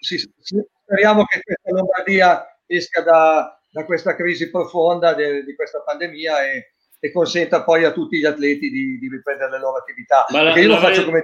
[0.00, 5.80] sì, sì, speriamo che questa Lombardia esca da, da questa crisi profonda de, di questa
[5.80, 10.26] pandemia e, e, consenta poi a tutti gli atleti di, di riprendere le loro attività.
[10.30, 11.22] Ma la, io lo faccio come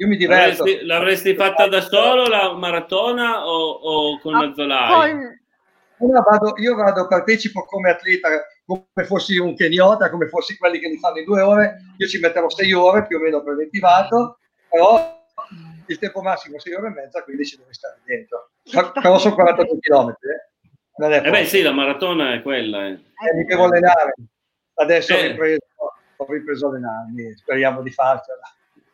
[0.00, 0.64] io mi diverto.
[0.64, 5.10] L'avresti, l'avresti fatta da solo la maratona o, o con ah, Mazzolai?
[5.10, 5.39] Con,
[6.06, 8.28] io vado, io vado, partecipo come atleta,
[8.64, 12.18] come fossi un keniota, come fossi quelli che li fanno in due ore, io ci
[12.18, 15.18] metterò sei ore più o meno preventivato, però
[15.86, 18.50] il tempo massimo è sei ore e mezza, quindi ci devo stare dentro.
[19.00, 20.14] Però sono 42 km.
[21.00, 21.16] Eh.
[21.16, 22.86] eh beh sì, la maratona è quella.
[22.86, 22.92] Eh.
[22.92, 24.14] Eh, mi devo allenare.
[24.74, 25.66] Adesso ho, ripreso,
[26.16, 28.40] ho ripreso allenarmi, speriamo di farcela.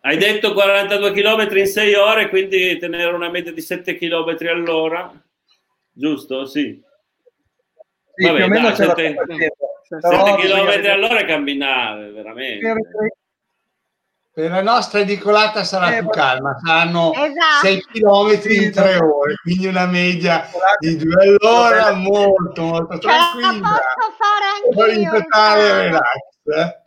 [0.00, 5.12] Hai detto 42 km in 6 ore, quindi tenere una media di 7 km all'ora,
[5.92, 6.46] giusto?
[6.46, 6.82] Sì.
[8.16, 9.14] Sì, Vabbè, più o meno dai, ce 7,
[10.00, 12.78] 7 km all'ora camminare, veramente.
[14.32, 17.66] Per la nostra edicolata sarà eh, più calma, saranno esatto.
[17.66, 20.48] 6 km in 3 ore, quindi una media
[20.78, 23.50] di 2 all'ora molto molto tranquilla.
[23.50, 25.10] Ce la posso fare anche io.
[25.10, 26.04] totale relax.
[26.44, 26.84] Eh?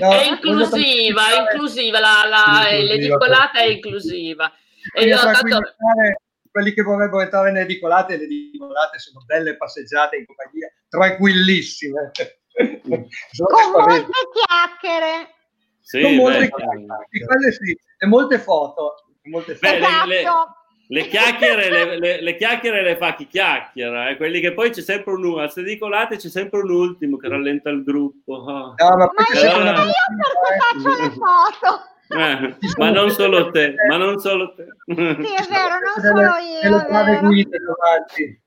[0.00, 4.52] No, è inclusiva, è inclusiva, la, la, l'edicolata è inclusiva.
[4.94, 5.60] E io ho dato
[6.50, 12.10] quelli che vorrebbero entrare nelle edicolate, le edicolate sono belle passeggiate in compagnia, tranquillissime.
[12.52, 13.08] Con
[13.72, 15.34] molte chiacchiere.
[15.80, 19.04] Sì, Con molte, beh, sì, e molte foto.
[19.24, 19.72] Molte foto.
[19.72, 20.06] Beh, esatto.
[20.06, 20.56] le, le, esatto.
[20.88, 24.16] le, chiacchiere, le, le, chiacchiere le fa chi chiacchiera, eh?
[24.16, 27.82] quelli che poi c'è sempre un al sedicolate c'è sempre un ultimo che rallenta il
[27.84, 28.34] gruppo.
[28.34, 28.74] Oh.
[28.76, 29.84] No, ma, ma io, allora...
[29.84, 31.98] io perché faccio le foto.
[32.12, 34.66] Eh, ma non solo te, ma non solo te.
[34.86, 37.04] Sì, è vero, non solo io.
[37.04, 37.58] Le, guide,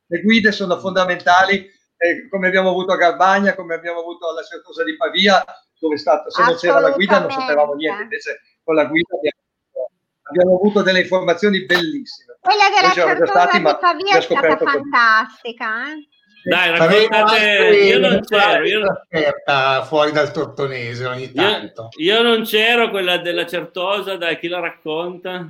[0.08, 1.66] le guide sono fondamentali,
[1.98, 5.44] eh, come abbiamo avuto a Garbagna, come abbiamo avuto alla Certosa di Pavia,
[5.80, 9.16] dove è stato, se non c'era la guida non sapevamo niente, invece con la guida
[9.16, 9.90] abbiamo,
[10.24, 12.38] abbiamo avuto delle informazioni bellissime.
[12.42, 16.08] Quella della Certosa stati, di Pavia è stata fantastica, eh?
[16.44, 18.66] Dai, raccontate, io non c'ero.
[18.66, 19.84] Io...
[19.86, 21.90] fuori dal tortonese ogni tanto.
[21.98, 25.48] Io, io, non c'ero, quella della Certosa, dai, chi la racconta?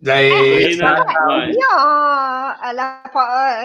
[0.00, 3.02] Dai, eh, stata, io la,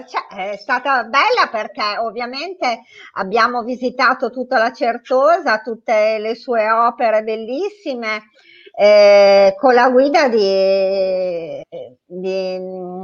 [0.09, 2.81] cioè, è stata bella perché ovviamente
[3.13, 8.31] abbiamo visitato tutta la Certosa, tutte le sue opere bellissime
[8.75, 11.61] eh, con la guida di,
[12.05, 12.55] di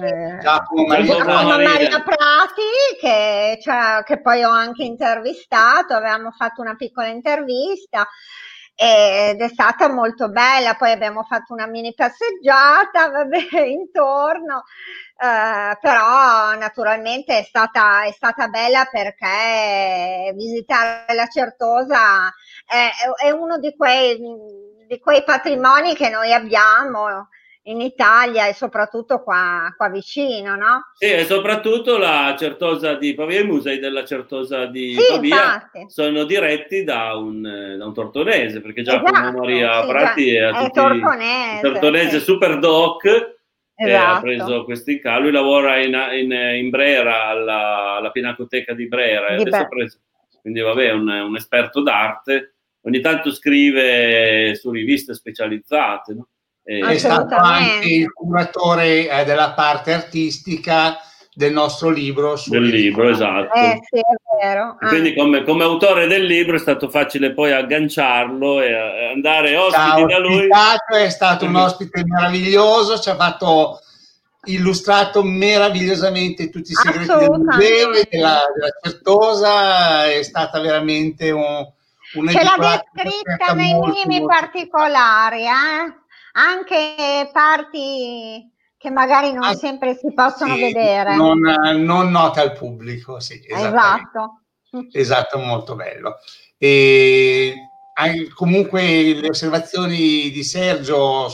[0.01, 6.75] eh, Giacomo Maria, Maria Prati che, cioè, che, poi ho anche intervistato, avevamo fatto una
[6.75, 8.07] piccola intervista
[8.73, 14.63] ed è stata molto bella, poi abbiamo fatto una mini passeggiata vabbè, intorno,
[15.21, 22.33] eh, però naturalmente è stata, è stata bella perché visitare la Certosa
[22.65, 22.89] è,
[23.21, 24.17] è uno di quei
[24.89, 27.29] di quei patrimoni che noi abbiamo
[27.63, 30.89] in Italia e soprattutto qua, qua vicino, no?
[30.95, 35.85] Sì, e soprattutto la Certosa di Pavia, i musei della Certosa di sì, Pavia infatti.
[35.89, 37.43] sono diretti da un,
[37.77, 42.23] da un, tortonese, perché Giacomo esatto, Maria sì, Prati è, è tortonese, tortonese sì.
[42.23, 43.35] super doc esatto.
[43.75, 44.21] che ha esatto.
[44.21, 45.21] preso questo incarico.
[45.21, 49.99] Lui lavora in, in, in Brera, alla, alla, Pinacoteca di Brera, di preso,
[50.41, 52.55] quindi vabbè, è un, un esperto d'arte
[52.89, 56.13] ogni tanto scrive su riviste specializzate.
[56.13, 56.27] No?
[56.63, 56.79] E...
[56.79, 60.97] È stato anche il curatore eh, della parte artistica
[61.33, 62.35] del nostro libro.
[62.47, 63.53] Del libro, esatto.
[63.53, 64.75] Eh, sì, è vero.
[64.79, 64.87] Ah.
[64.87, 68.73] Quindi come, come, autore del libro è stato facile poi agganciarlo e
[69.13, 70.47] andare ospiti da lui.
[71.01, 73.79] È stato un ospite meraviglioso, ci ha fatto
[74.45, 81.67] illustrato meravigliosamente tutti i segreti del museo e della, della Certosa, è stata veramente un,
[82.11, 86.07] Ce l'ha descritta nei minimi particolari, eh?
[86.33, 91.15] anche parti che magari non ah, sempre si possono sì, vedere.
[91.15, 93.43] Non, non nota al pubblico, sì.
[93.45, 94.41] Esatto.
[94.91, 96.17] Esatto, molto bello.
[96.57, 97.55] E
[98.33, 101.27] comunque le osservazioni di Sergio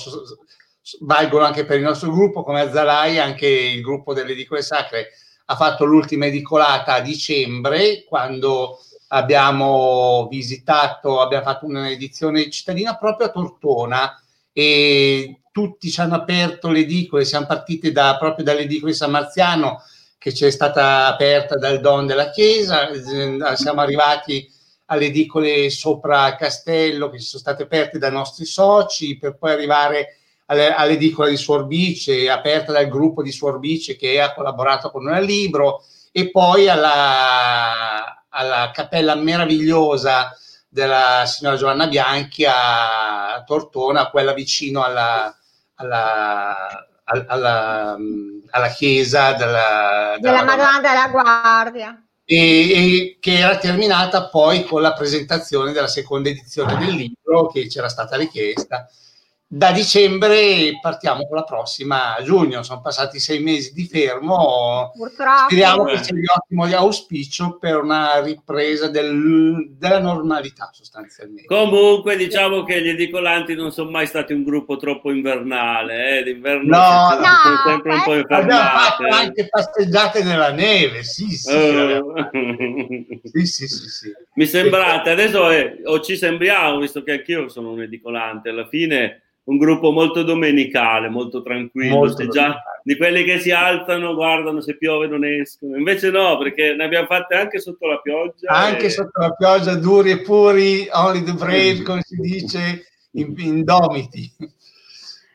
[1.01, 5.09] valgono anche per il nostro gruppo, come Azzalai, anche il gruppo delle edicole sacre
[5.47, 13.31] ha fatto l'ultima edicolata a dicembre, quando abbiamo visitato, abbiamo fatto un'edizione cittadina proprio a
[13.31, 19.11] Tortona e tutti ci hanno aperto le edicole, siamo partiti da, proprio dall'edicola di San
[19.11, 19.81] Marziano
[20.17, 24.51] che ci è stata aperta dal Don della Chiesa, eh, siamo arrivati
[24.85, 30.17] alle edicole sopra Castello che ci sono state aperte dai nostri soci per poi arrivare
[30.47, 36.29] all'edicola di Suorbice aperta dal gruppo di Suorbice che ha collaborato con al libro e
[36.29, 40.35] poi alla, alla cappella meravigliosa
[40.67, 45.33] della signora Giovanna Bianchi a Tortona, quella vicino alla,
[45.75, 47.97] alla, alla,
[48.49, 51.99] alla chiesa della, della, della Madonna della Guardia.
[52.25, 57.67] E, e, che era terminata poi con la presentazione della seconda edizione del libro che
[57.67, 58.89] c'era stata richiesta
[59.55, 65.45] da dicembre partiamo con la prossima a giugno, sono passati sei mesi di fermo, Purtroppo.
[65.45, 71.45] speriamo che sia di ottimo auspicio per una ripresa del, della normalità sostanzialmente.
[71.45, 76.23] Comunque diciamo che gli edicolanti non sono mai stati un gruppo troppo invernale, eh?
[76.23, 78.43] d'inverno no, sono, no, sempre un po' infermate.
[78.43, 79.09] Abbiamo fatto eh.
[79.09, 82.13] anche passeggiate nella neve, sì sì, uh.
[83.23, 87.71] sì, sì, sì, sì, Mi sembrate, adesso eh, o ci sembriamo, visto che anch'io sono
[87.71, 93.39] un edicolante, alla fine un gruppo molto domenicale, molto tranquillo, molto già di quelli che
[93.39, 95.77] si alzano, guardano se piove non escono.
[95.77, 98.49] Invece no, perché ne abbiamo fatte anche sotto la pioggia.
[98.49, 98.89] Anche e...
[98.89, 104.31] sotto la pioggia, duri e puri, only the brave, come si dice, indomiti.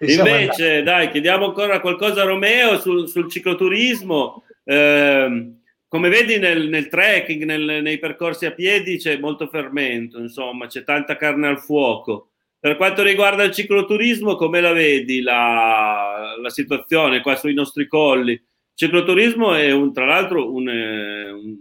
[0.00, 4.44] Invece, dai, chiediamo ancora qualcosa a Romeo sul, sul cicloturismo.
[4.64, 5.52] Eh,
[5.86, 10.84] come vedi nel, nel trekking, nel, nei percorsi a piedi c'è molto fermento, insomma, c'è
[10.84, 12.29] tanta carne al fuoco.
[12.60, 18.32] Per quanto riguarda il cicloturismo, come la vedi la, la situazione qua sui nostri colli?
[18.32, 18.42] Il
[18.74, 21.56] cicloturismo è un, tra l'altro un, eh, un,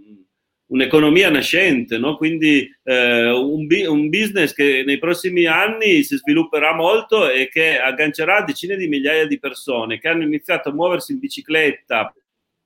[0.65, 2.17] un'economia nascente, no?
[2.17, 8.75] quindi eh, un, business che nei prossimi anni si svilupperà molto e che aggancerà decine
[8.75, 12.13] di migliaia di persone che hanno iniziato a muoversi in bicicletta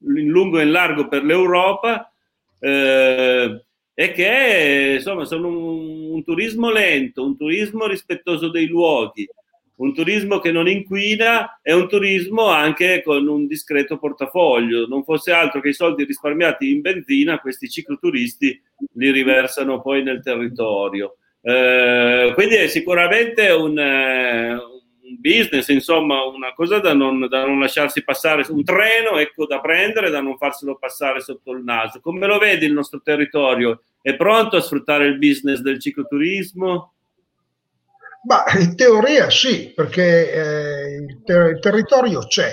[0.06, 2.12] in lungo e in largo per l'Europa
[2.60, 3.64] eh,
[3.94, 9.28] e che insomma sono un, un turismo lento, un turismo rispettoso dei luoghi,
[9.76, 14.88] un turismo che non inquina e un turismo anche con un discreto portafoglio.
[14.88, 18.62] Non fosse altro che i soldi risparmiati in benzina, questi cicloturisti
[18.94, 21.18] li riversano poi nel territorio.
[21.42, 24.73] Eh, quindi è sicuramente un, eh, un,
[25.20, 30.10] business, insomma, una cosa da non, da non lasciarsi passare, un treno ecco, da prendere,
[30.10, 32.00] da non farselo passare sotto il naso.
[32.00, 33.84] Come lo vedi il nostro territorio?
[34.02, 36.94] È pronto a sfruttare il business del cicloturismo?
[38.26, 42.52] Ma in teoria sì, perché eh, il, ter- il, territorio c'è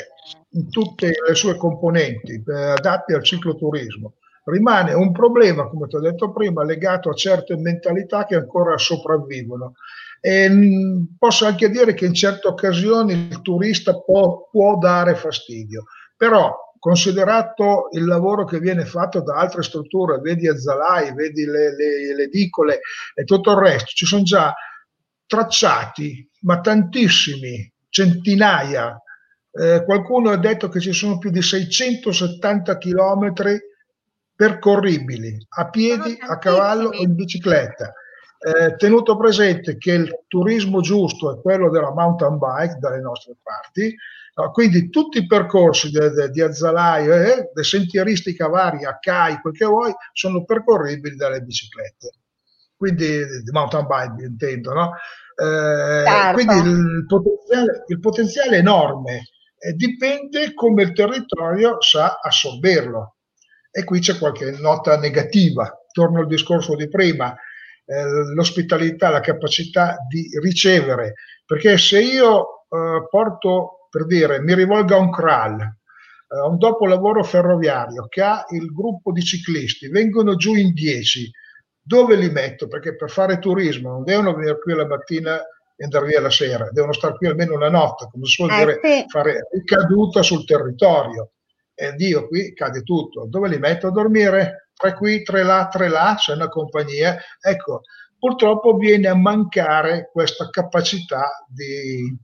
[0.53, 4.15] in tutte le sue componenti eh, adatte al cicloturismo.
[4.45, 9.75] Rimane un problema, come ti ho detto prima, legato a certe mentalità che ancora sopravvivono.
[10.21, 15.15] E, mh, mm, posso anche dire che in certe occasioni il turista può, può dare
[15.15, 15.85] fastidio,
[16.17, 22.15] però considerato il lavoro che viene fatto da altre strutture, vedi Azzalai, vedi le, le,
[22.15, 22.81] le edicole
[23.15, 24.53] e tutto il resto, ci sono già
[25.27, 29.01] tracciati, ma tantissimi, centinaia.
[29.53, 33.59] Eh, qualcuno ha detto che ci sono più di 670 chilometri
[34.35, 37.93] percorribili a piedi, a cavallo o in bicicletta.
[38.43, 43.95] Eh, tenuto presente che il turismo giusto è quello della mountain bike dalle nostre parti,
[44.37, 44.51] no?
[44.51, 50.45] quindi tutti i percorsi di Azzalai, eh, de sentieristica varia, CAI, quel che vuoi, sono
[50.45, 52.15] percorribili dalle biciclette
[52.81, 53.07] quindi
[53.45, 54.95] di mountain bike intendo, no?
[55.37, 56.33] Eh, certo.
[56.33, 59.29] Quindi il potenziale, il potenziale, è enorme,
[59.59, 63.17] eh, dipende come il territorio sa assorberlo.
[63.71, 65.71] E qui c'è qualche nota negativa.
[65.93, 67.37] Torno al discorso di prima,
[67.91, 71.15] eh, l'ospitalità, la capacità di ricevere,
[71.45, 76.57] perché se io eh, porto, per dire, mi rivolgo a un CRAL, eh, a un
[76.57, 81.29] dopolavoro ferroviario che ha il gruppo di ciclisti, vengono giù in 10,
[81.83, 82.69] dove li metto?
[82.69, 85.41] Perché per fare turismo non devono venire qui la mattina
[85.75, 88.57] e andare via la sera, devono stare qui almeno una notte, come si suol eh,
[88.57, 89.05] dire, sì.
[89.09, 91.33] fare ricaduta sul territorio.
[91.75, 93.27] E Dio qui cade tutto.
[93.27, 94.70] Dove li metto a dormire?
[94.81, 97.19] Tre qui, tre là, tre là, c'è una compagnia.
[97.39, 97.83] Ecco,
[98.19, 102.17] purtroppo viene a mancare questa capacità di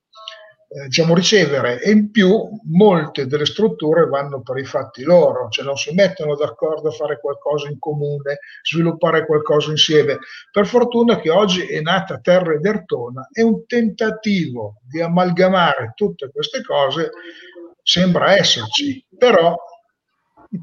[0.68, 5.66] eh, diciamo, ricevere e in più molte delle strutture vanno per i fatti loro, cioè
[5.66, 10.18] non si mettono d'accordo a fare qualcosa in comune, sviluppare qualcosa insieme.
[10.50, 16.30] Per fortuna che oggi è nata Terra ed Ertona e un tentativo di amalgamare tutte
[16.32, 17.10] queste cose
[17.82, 19.54] sembra esserci, però,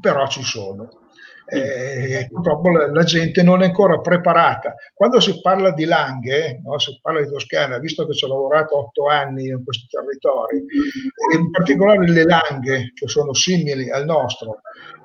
[0.00, 1.03] però ci sono
[1.46, 4.74] eh, purtroppo la, la, gente non è ancora preparata.
[4.94, 8.78] Quando si parla di Langhe, no, si parla di Toscana, visto che ci ho lavorato
[8.78, 10.64] otto anni in questi territori,
[11.36, 14.60] in particolare le Langhe, che sono simili al nostro,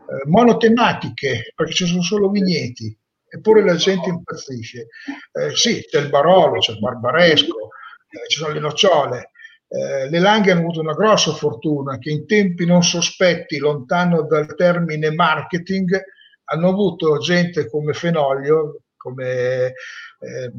[0.09, 2.95] eh, monotematiche, perché ci sono solo vigneti,
[3.27, 4.87] eppure la gente impazzisce.
[5.33, 7.69] Eh, sì, c'è il Barolo, c'è il Barbaresco,
[8.09, 9.31] eh, ci sono le nocciole,
[9.67, 14.55] eh, le Langhe hanno avuto una grossa fortuna che in tempi non sospetti, lontano dal
[14.55, 16.01] termine marketing,
[16.49, 20.51] hanno avuto gente come Fenoglio, come eh,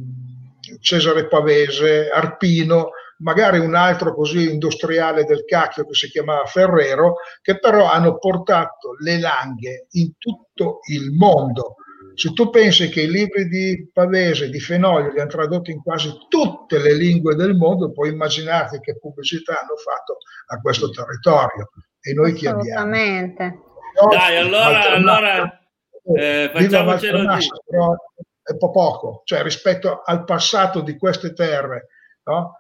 [0.81, 7.59] Cesare Pavese, Arpino, magari un altro così industriale del cacchio che si chiamava Ferrero, che
[7.59, 11.77] però hanno portato le langhe in tutto il mondo.
[12.15, 16.11] Se tu pensi che i libri di Pavese, di Fenoglio, li hanno tradotti in quasi
[16.29, 20.19] tutte le lingue del mondo, puoi immaginarti che pubblicità hanno fatto
[20.49, 21.71] a questo territorio.
[22.01, 22.81] E noi chi abbiamo?
[24.11, 25.60] Dai, allora, allora
[26.17, 27.37] eh, facciamocelo
[27.67, 27.95] però
[28.51, 31.89] è po' poco, cioè rispetto al passato di queste terre,
[32.25, 32.57] no?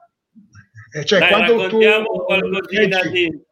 [0.92, 3.42] E cioè, Dai, quando tu qualcosina di...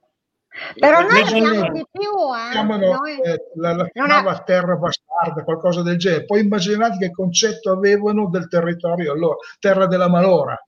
[0.76, 2.50] Però noi abbiamo di più, eh?
[2.50, 3.20] Chiamano, noi...
[3.20, 4.44] eh, la, la chiamava è...
[4.44, 6.24] terra bastarda, qualcosa del genere.
[6.24, 10.60] Poi immaginate che concetto avevano del territorio allora, terra della malora,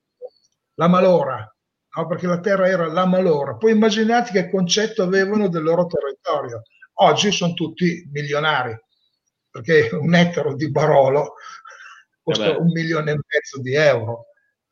[0.75, 1.57] la malora,
[1.97, 2.07] no?
[2.07, 3.57] perché la terra era la malora.
[3.57, 6.63] Poi immaginate che concetto avevano del loro territorio.
[7.03, 8.79] Oggi sono tutti milionari
[9.51, 11.35] perché un ettaro di Barolo
[12.23, 14.27] costa un milione e mezzo di euro.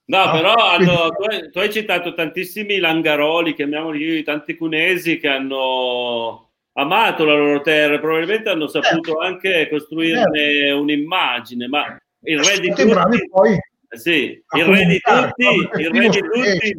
[0.06, 0.30] No, no?
[0.32, 7.24] però hanno, tu, hai, tu, hai, citato tantissimi langaroli, chiamiamoli tanti cunesi che hanno amato
[7.24, 10.72] la loro terra, probabilmente hanno saputo eh, anche costruirne eh.
[10.72, 13.28] un'immagine, ma il re di tutti...
[13.30, 13.58] Poi
[13.90, 16.76] sì, il re di tutti, il re di tutti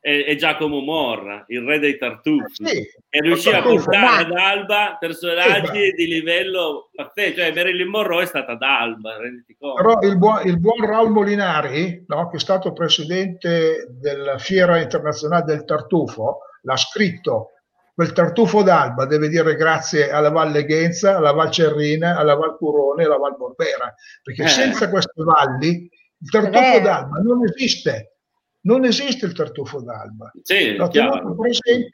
[0.00, 4.96] è, è, Giacomo Morra, il re dei tartufi, sì, e riuscì a portare ad Alba
[4.98, 9.82] personaggi sì, di livello pazzesco, cioè Marilyn Monroe è stata ad Alba, renditi conto.
[9.82, 15.44] Però il buon, il buon Raul Molinari, no, che è stato presidente della Fiera Internazionale
[15.44, 17.52] del Tartufo, l'ha scritto
[18.00, 23.02] quel tartufo d'alba deve dire grazie alla Val Leghenza, alla Val Cerrina, alla Val Curone
[23.02, 24.48] e alla Val Borbera, perché eh.
[24.48, 25.86] senza queste valli
[26.22, 26.80] il tartufo eh.
[26.80, 28.19] d'alba non esiste
[28.62, 30.30] non esiste il tartufo d'alba.
[30.42, 31.90] Sì, L'ho tenuto presente,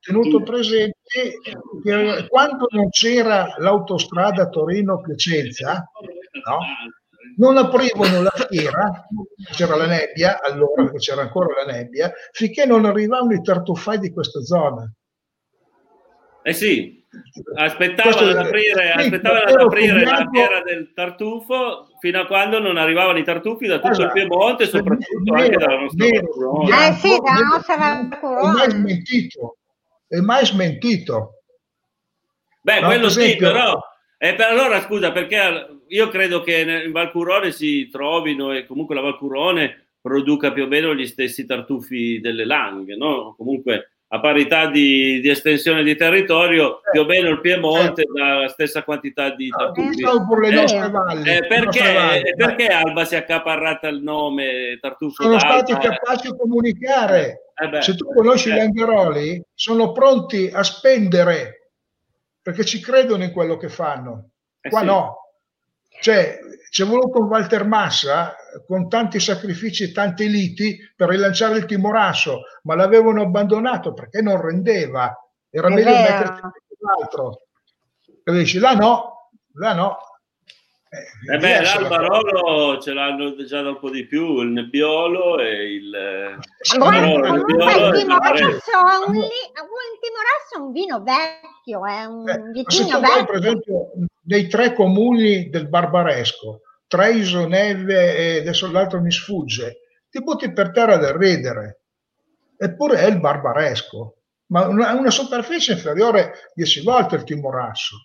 [0.00, 0.96] tenuto presente
[1.82, 5.90] che quando non c'era l'autostrada Torino-Piacenza,
[6.46, 6.58] no?
[7.36, 9.06] non aprivano la fiera,
[9.52, 14.12] c'era la nebbia, allora perché c'era ancora la nebbia, finché non arrivavano i tartufai di
[14.12, 14.90] questa zona.
[16.42, 16.97] Eh sì,
[17.56, 23.18] aspettavano ad aprire, aspettavano ad aprire la fiera del tartufo fino a quando non arrivavano
[23.18, 24.06] i tartufi da tutto esatto.
[24.06, 26.86] il Piemonte, soprattutto vero, anche dalla nostra Corona.
[26.86, 28.52] Eh sì, dalla nostra Corona.
[28.52, 29.56] È mai smentito,
[30.06, 31.42] è mai smentito.
[32.60, 33.80] Beh, no, quello esempio, sì, però...
[34.20, 39.00] Eh, per allora, scusa, perché io credo che in Valcurone si trovino e comunque la
[39.00, 43.34] Valcurone produca più o meno gli stessi tartufi delle Langhe, no?
[43.36, 48.12] Comunque a parità di, di, estensione di territorio, più o meno il Piemonte certo.
[48.14, 50.02] dà la stessa quantità di tartufi.
[50.02, 55.66] Eh, eh, perché, perché, Alba si è accaparrata il nome Tartufo Sono d'Alba?
[55.66, 57.52] stati capaci di comunicare.
[57.54, 58.54] Eh beh, Se tu conosci eh.
[58.54, 61.72] gli Angheroli, sono pronti a spendere
[62.40, 64.30] perché ci credono in quello che fanno.
[64.60, 64.86] Eh Qua sì.
[64.86, 65.16] no.
[66.00, 66.38] Cioè,
[66.70, 68.34] c'è voluto un Walter Massa
[68.66, 74.40] con tanti sacrifici e tante liti per rilanciare il Timorasso, ma l'avevano abbandonato perché non
[74.40, 75.14] rendeva.
[75.50, 76.02] Era È meglio vero.
[76.02, 77.42] metterci qualcos'altro.
[78.24, 79.96] E dici, là no, là no.
[80.90, 85.74] Eh, eh beh, l'Albarolo ce l'hanno già da un po' di più, il Nebbiolo e
[85.74, 86.38] il...
[86.58, 86.78] Il
[90.00, 93.24] Timorasso è un vino vecchio, è un eh, vitigno vecchio.
[93.26, 100.22] per esempio, dei tre comuni del Barbaresco, Treviso, Neve e adesso l'altro mi sfugge, ti
[100.22, 101.80] butti per terra del ridere.
[102.56, 104.16] Eppure è il barbaresco,
[104.46, 107.96] ma una, una superficie inferiore 10 volte il timorasso.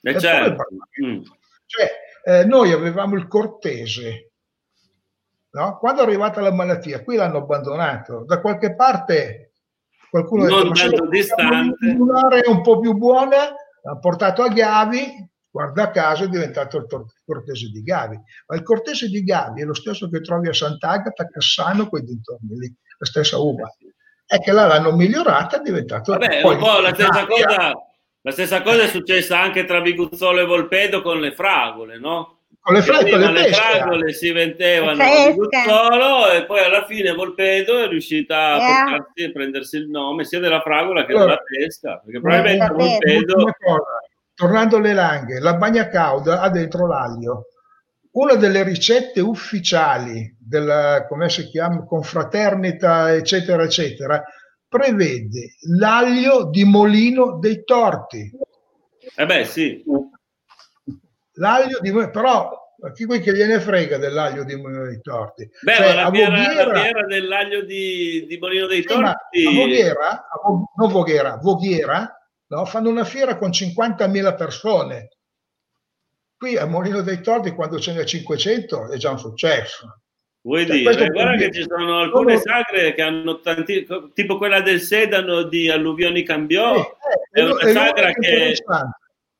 [0.00, 0.64] Eh certo.
[1.74, 4.30] Cioè, eh, noi avevamo il cortese,
[5.50, 5.78] no?
[5.78, 9.52] quando è arrivata la malattia, qui l'hanno abbandonato, da qualche parte
[10.08, 11.88] qualcuno non ha detto, distante.
[11.88, 16.86] un'area un po' più buona, ha portato a Ghiavi, guarda caso è diventato il
[17.24, 18.20] cortese di Gavi.
[18.46, 22.56] Ma il cortese di Gavi è lo stesso che trovi a Sant'Agata, Cassano, quei dintorni
[22.56, 23.68] lì, la stessa uva.
[24.24, 26.12] È che là l'hanno migliorata, è diventato...
[26.12, 27.72] Vabbè, un po' la stessa, cosa,
[28.24, 32.38] la stessa cosa è successa anche tra Viguzzolo e Volpedo con le fragole, no?
[32.58, 37.86] Con le fragole, le fragole si vendevano a Viguzzolo e poi alla fine Volpedo è
[37.86, 38.84] riuscita a yeah.
[38.84, 43.52] portarsi e prendersi il nome sia della fragola che allora, della pesca, perché probabilmente Volpedo
[44.34, 47.48] tornando alle langhe, la bagna cauda ha dentro l'aglio.
[48.12, 54.24] Una delle ricette ufficiali della, come si chiama, confraternita, eccetera, eccetera,
[54.74, 58.28] prevede l'aglio di molino dei torti.
[59.14, 59.84] Eh beh, sì.
[61.34, 62.62] L'aglio di però
[62.92, 65.48] chi qui che gliene frega dell'aglio di Molino dei Torti?
[65.62, 69.46] Beh, cioè, la, fiera, Voghera, la fiera dell'aglio di, di Molino dei Torti.
[69.46, 70.40] a Voghera, a,
[70.76, 72.64] non Voghera, Voghera no?
[72.66, 75.08] fanno una fiera con 50.000 persone.
[76.36, 80.02] Qui a Molino dei Tordi, quando ce n'è 500, è già un successo.
[80.44, 84.80] Vuoi cioè, dire, guarda che ci sono alcune sagre che hanno tanti, tipo quella del
[84.80, 86.96] Sedano di Alluvioni Cambiò, eh,
[87.32, 88.54] eh, è una sagra che,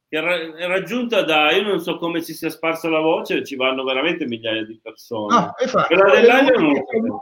[0.08, 3.84] che è raggiunta da, io non so come si sia sparsa la voce, ci vanno
[3.84, 5.34] veramente migliaia di persone.
[5.34, 5.54] No,
[5.86, 7.20] quella dell'aglio non.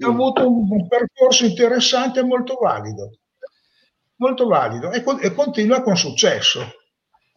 [0.00, 3.10] Ha avuto un, un percorso interessante e molto valido
[4.16, 6.60] molto valido e, e continua con successo.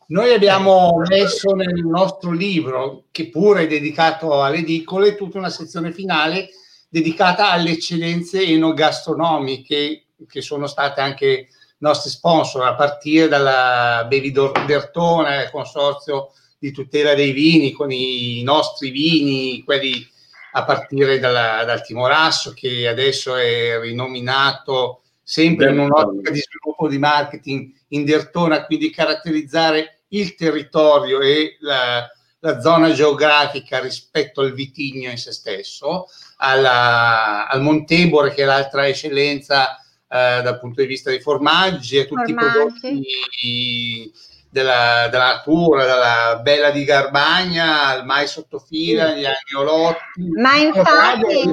[0.08, 5.92] Noi abbiamo messo nel nostro libro, che pure è dedicato alle edicole, tutta una sezione
[5.92, 6.50] finale
[6.88, 11.48] dedicata alle eccellenze enogastronomiche che sono state anche
[11.80, 18.44] nostri sponsor, a partire dalla Bevi Bertone, il consorzio di tutela dei vini con i
[18.44, 20.08] nostri vini, quelli
[20.52, 27.00] a partire dalla, dal Timorasso che adesso è rinominato sempre in un'ottica di sviluppo di
[27.00, 32.08] marketing in Dertona, quindi caratterizzare il territorio e la,
[32.40, 36.06] la zona geografica rispetto al vitigno in se stesso,
[36.38, 39.78] alla, al Montebore che è l'altra eccellenza
[40.08, 42.48] eh, dal punto di vista dei formaggi e tutti formaggi.
[42.48, 44.14] i prodotti
[44.50, 50.30] della, della, natura, dalla bella di Garbagna al mai sottofila, gli agnolotti.
[50.38, 51.52] Ma infatti...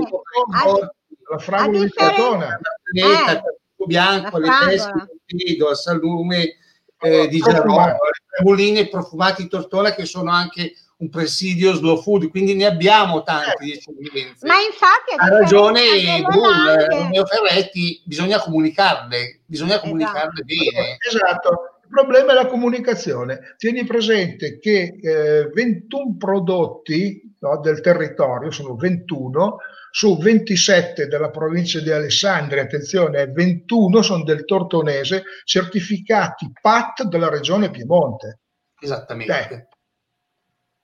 [1.28, 2.60] la fragola di Crotona.
[2.92, 3.42] Eh,
[3.86, 6.58] bianco, le pesche di al salume
[7.02, 12.54] eh, di Gerolamo, le tremoline profumati tortona che sono anche un presidio slow food, quindi
[12.54, 14.46] ne abbiamo tanti di eccellenze.
[14.46, 15.82] Ma infatti ha ragione
[16.22, 19.88] Brun, Romeo Ferretti, bisogna comunicarle, bisogna esatto.
[19.88, 20.96] comunicarle bene.
[21.06, 21.66] Esatto.
[21.82, 23.54] Il problema è la comunicazione.
[23.58, 29.56] Tieni presente che eh, 21 prodotti no, del territorio, sono 21,
[29.94, 37.70] su 27 della provincia di Alessandria, attenzione, 21 sono del Tortonese, certificati PAT della regione
[37.70, 38.40] Piemonte.
[38.80, 39.50] Esattamente.
[39.50, 39.68] Eh,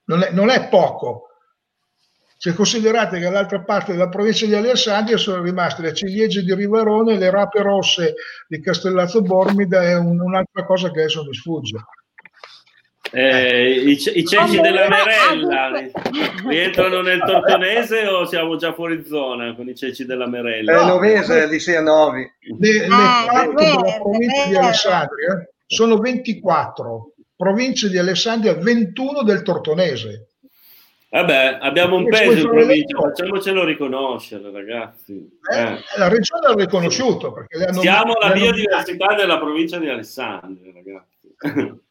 [0.05, 1.29] non è, non è poco.
[2.37, 7.17] Se considerate che dall'altra parte della provincia di Alessandria sono rimaste le ciliegie di Rivarone,
[7.17, 8.13] le rape rosse
[8.47, 11.79] di Castellazzo Bormida e un, un'altra cosa che adesso mi sfugge.
[13.11, 15.71] Eh, i, i ceci della Merella
[16.47, 20.83] rientrano nel Tortonese o siamo già fuori zona con i ceci della Merella?
[20.83, 22.31] È Novese di Sianovi.
[22.59, 30.27] Le, le ah, della provincia di Alessandria sono 24 province di Alessandria, 21 del Tortonese.
[31.11, 35.39] Vabbè, abbiamo un peso in provincia, facciamocelo riconoscere, ragazzi.
[35.51, 35.79] Eh, eh.
[35.97, 37.33] La regione l'ha riconosciuto.
[37.33, 41.87] Perché Siamo la biodiversità della provincia di Alessandria, ragazzi.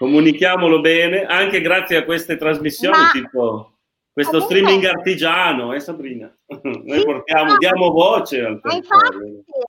[0.00, 3.10] Comunichiamolo bene, anche grazie a queste trasmissioni, Ma...
[3.12, 3.72] tipo
[4.10, 6.34] questo streaming artigiano, eh Sabrina?
[6.62, 9.26] Noi portiamo, diamo voce al territorio.
[9.26, 9.64] Eh,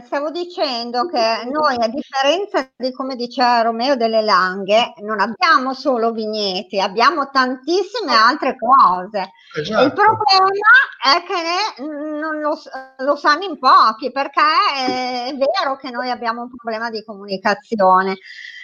[0.00, 6.12] stavo dicendo che noi, a differenza di come diceva Romeo delle Langhe, non abbiamo solo
[6.12, 9.32] vigneti, abbiamo tantissime altre cose.
[9.54, 9.84] Esatto.
[9.84, 10.48] Il problema
[11.02, 12.58] è che non lo,
[12.98, 18.16] lo, sanno in pochi, perché è vero che noi abbiamo un problema di comunicazione.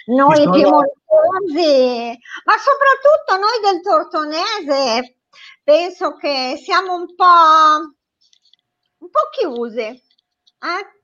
[0.07, 0.51] Noi sono...
[0.51, 5.17] piemontesi, ma soprattutto noi del Tortonese,
[5.63, 7.93] penso che siamo un po',
[8.97, 9.81] un po chiusi.
[9.81, 10.98] Eh?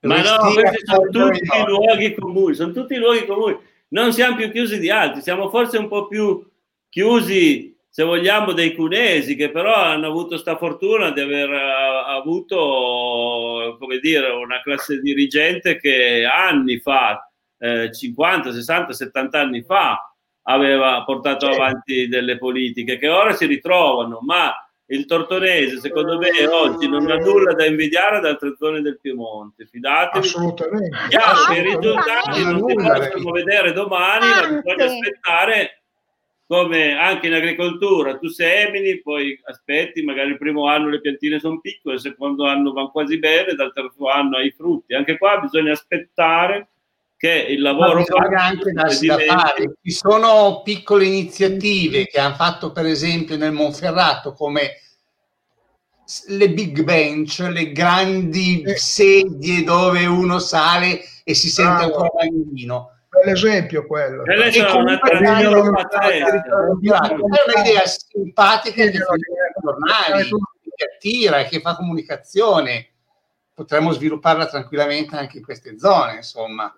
[0.00, 3.58] Ma no, questi sono tutti i luoghi comuni, sono tutti luoghi comuni.
[3.88, 6.46] Non siamo più chiusi di altri, siamo forse un po' più
[6.88, 13.76] chiusi, se vogliamo, dei cunesi, che però hanno avuto sta fortuna di aver uh, avuto,
[13.80, 17.28] come dire, una classe dirigente che anni fa,
[17.58, 24.20] eh, 50, 60, 70 anni fa, aveva portato avanti delle politiche che ora si ritrovano,
[24.22, 24.52] ma
[24.90, 29.66] il Tortonese, secondo me, oggi non ha nulla da invidiare ad altre zone del Piemonte.
[29.66, 30.24] Fidatevi.
[30.26, 30.96] Assolutamente.
[31.08, 35.82] Chiaro, i risultati non si possono vedere domani, ma bisogna aspettare
[36.46, 38.16] come anche in agricoltura.
[38.16, 42.72] Tu semini, poi aspetti, magari il primo anno le piantine sono piccole, il secondo anno
[42.72, 44.94] vanno quasi bene, dal terzo anno hai i frutti.
[44.94, 46.68] Anche qua bisogna aspettare
[47.18, 48.04] che il lavoro
[48.36, 49.72] anche da fare.
[49.82, 54.76] Ci sono piccole iniziative che hanno fatto per esempio nel Monferrato come
[56.28, 58.76] le big bench, le grandi eh.
[58.76, 62.92] sedie dove uno sale e si sente un po' bambino.
[63.24, 64.24] L'esempio quello.
[64.24, 65.00] E lei è una
[67.16, 70.28] un'idea simpatica che giornali,
[70.76, 72.90] che attira e che fa comunicazione.
[73.52, 76.72] Potremmo svilupparla tranquillamente anche in queste zone, insomma.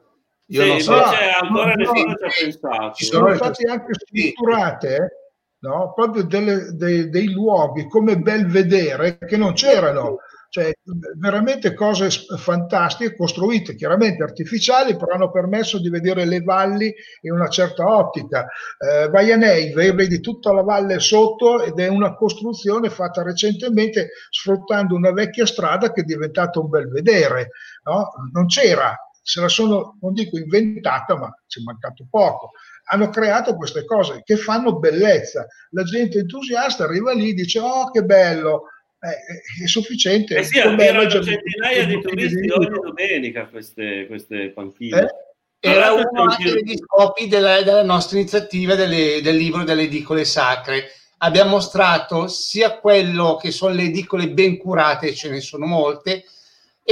[0.50, 0.94] Io sì, non so.
[0.94, 2.94] ancora no, nessuno ci ha pensato.
[2.94, 5.20] Ci sono state anche strutturate
[5.60, 5.92] no?
[5.94, 10.16] proprio delle, dei, dei, luoghi come bel vedere che non c'erano.
[10.52, 10.72] Cioè,
[11.16, 17.46] veramente cose fantastiche costruite, chiaramente artificiali, però hanno permesso di vedere le valli in una
[17.46, 18.48] certa ottica.
[18.76, 24.08] Eh, vai a Neive, vedi tutta la valle sotto ed è una costruzione fatta recentemente
[24.28, 27.50] sfruttando una vecchia strada che è diventata un bel vedere.
[27.84, 28.10] No?
[28.32, 28.92] Non c'era,
[29.22, 32.52] se la sono, non dico inventata, ma ci è mancato poco.
[32.92, 35.46] Hanno creato queste cose che fanno bellezza.
[35.70, 38.64] La gente entusiasta arriva lì e dice: Oh, che bello!
[39.02, 40.36] Eh, è sufficiente.
[40.36, 45.00] Eh sì, attirano centinaia di turisti ogni domenica queste, queste panchine.
[45.00, 45.68] Eh?
[45.70, 50.90] Era uno anche degli scopi della, della nostra iniziativa delle, del libro delle edicole sacre.
[51.18, 56.24] Abbiamo mostrato sia quello che sono le edicole ben curate, ce ne sono molte,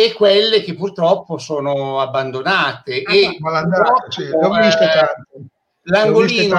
[0.05, 3.03] e quelle che purtroppo sono abbandonate.
[3.03, 4.38] Ah, e sì, eh,
[5.82, 6.59] l'angolino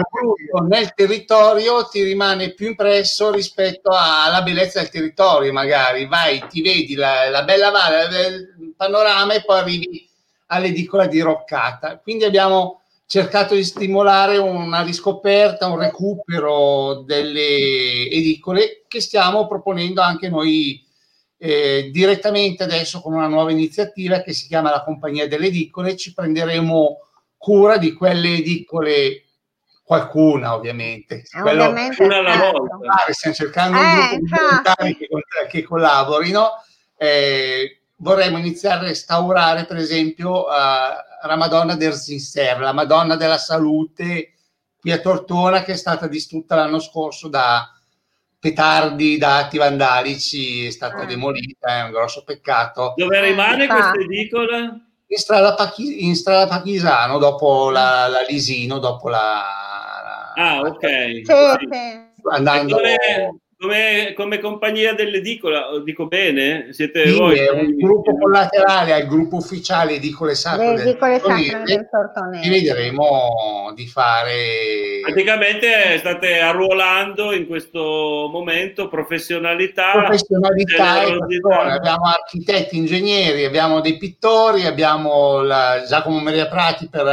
[0.67, 6.95] nel territorio ti rimane più impresso rispetto alla bellezza del territorio, magari vai, ti vedi
[6.95, 8.25] la, la bella valle,
[8.59, 10.09] il panorama e poi arrivi
[10.47, 11.99] all'edicola di Roccata.
[11.99, 20.29] Quindi abbiamo cercato di stimolare una riscoperta, un recupero delle edicole che stiamo proponendo anche
[20.29, 20.85] noi
[21.41, 25.95] eh, direttamente adesso con una nuova iniziativa che si chiama la Compagnia delle Edicole.
[25.95, 26.99] Ci prenderemo
[27.37, 29.23] cura di quelle edicole,
[29.83, 32.77] qualcuna ovviamente, Quello, una alla volta.
[33.11, 35.07] Stiamo cercando eh, un gruppo di volontari che,
[35.49, 36.49] che collaborino
[36.97, 43.37] eh, vorremmo iniziare a restaurare, per esempio, uh, la Madonna del Zinser, la Madonna della
[43.37, 44.33] Salute
[44.79, 47.73] qui a Tortona, che è stata distrutta l'anno scorso da
[48.39, 51.05] petardi, da atti vandalici, è stata ah.
[51.05, 52.93] demolita, è un grosso peccato.
[52.95, 54.57] Dove rimane questa edicola?
[55.11, 60.33] In strada, Pachi, in strada Pachisano, dopo la, la Lisino, dopo la...
[60.33, 60.87] ah, ok.
[60.87, 62.31] Sì, sì.
[62.31, 62.75] Andando...
[62.75, 66.69] Come, come, come, compagnia dell'edicola, dico bene?
[66.71, 67.39] Siete sì, voi?
[67.39, 72.47] È un gruppo collaterale al gruppo ufficiale Edicole Sacre del, edicole sacre del Tortonese.
[72.47, 75.01] E vedremo di fare...
[75.03, 79.91] Praticamente state arruolando in questo momento professionalità.
[79.91, 81.01] Professionalità,
[81.73, 87.05] abbiamo architetti, ingegneri, abbiamo dei pittori, abbiamo la, Giacomo Maria Prati per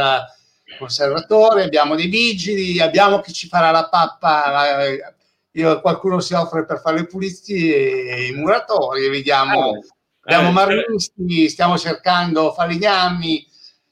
[0.63, 5.15] il conservatore, abbiamo dei vigili, abbiamo chi ci farà la pappa
[5.51, 9.81] io, qualcuno si offre per fare le pulizie, i muratori, vediamo, eh,
[10.21, 13.45] abbiamo eh, marmisti, stiamo cercando falegnami,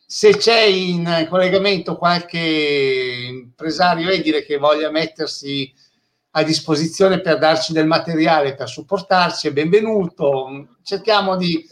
[0.05, 5.73] se c'è in collegamento qualche impresario edile che voglia mettersi
[6.37, 10.77] a disposizione per darci del materiale, per supportarci, è benvenuto.
[10.83, 11.65] Cerchiamo di,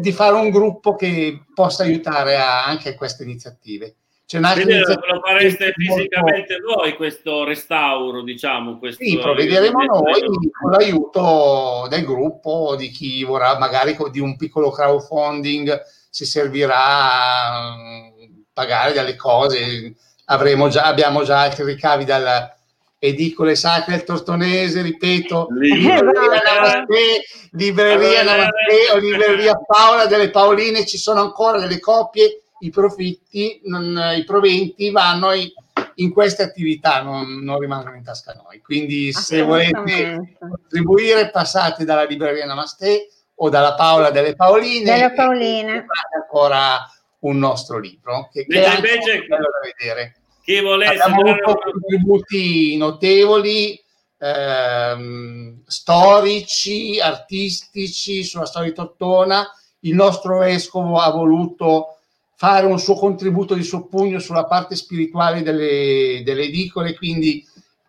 [0.00, 3.96] di fare un gruppo che possa aiutare a, anche a queste iniziative.
[4.30, 6.82] C'è un'altra Quindi lo fareste fisicamente molto...
[6.82, 8.78] voi questo restauro, diciamo?
[8.78, 10.20] Questo sì, provvederemo noi
[10.52, 17.76] con l'aiuto del gruppo, di chi vorrà magari di un piccolo crowdfunding, si servirà a
[17.76, 18.08] mm,
[18.52, 19.96] pagare delle cose.
[20.26, 22.54] Avremo già, abbiamo già altri ricavi dal
[23.00, 27.22] edicole sacre del Tortonese, ripeto, libreria Namaste,
[27.54, 34.14] libreria Namaste o libreria Paola delle Paoline, ci sono ancora delle copie i profitti, non,
[34.16, 35.48] i proventi vanno in,
[35.96, 38.60] in queste attività, non, non, rimangono in tasca a noi.
[38.60, 44.84] Quindi se volete contribuire passate dalla libreria Namaste o dalla Paola delle Paoline.
[44.84, 45.86] Delle Paoline.
[46.14, 46.86] ancora
[47.20, 50.16] un nostro libro che, che è invece, bello da vedere.
[50.42, 53.82] Chi volesse Abbiamo avuto contributi notevoli,
[54.18, 59.46] ehm, storici, artistici sulla storia di Tortona.
[59.80, 61.99] Il nostro vescovo ha voluto
[62.40, 67.44] fare un suo contributo di soppugno sulla parte spirituale delle, delle edicole, quindi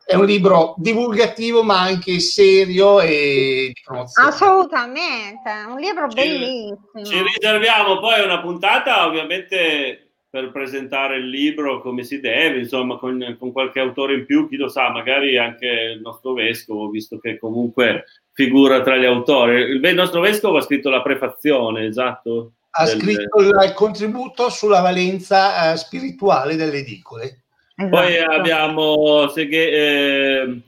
[0.06, 4.28] è un libro divulgativo ma anche serio e di promozione.
[4.28, 7.02] Assolutamente, un libro ci, bellissimo.
[7.02, 13.38] Ci riserviamo poi una puntata ovviamente per presentare il libro come si deve, insomma con,
[13.40, 17.40] con qualche autore in più, chi lo sa, magari anche il nostro vescovo, visto che
[17.40, 19.62] comunque figura tra gli autori.
[19.62, 22.56] Il nostro vescovo ha scritto la prefazione, esatto?
[22.72, 23.00] Ha del...
[23.00, 27.44] scritto il, contributo sulla valenza eh, spirituale delle edicole.
[27.76, 27.96] Esatto.
[27.96, 30.62] Poi abbiamo Seghe, eh,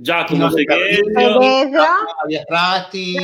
[0.00, 3.16] Giacomo Segherio, Maria Prati,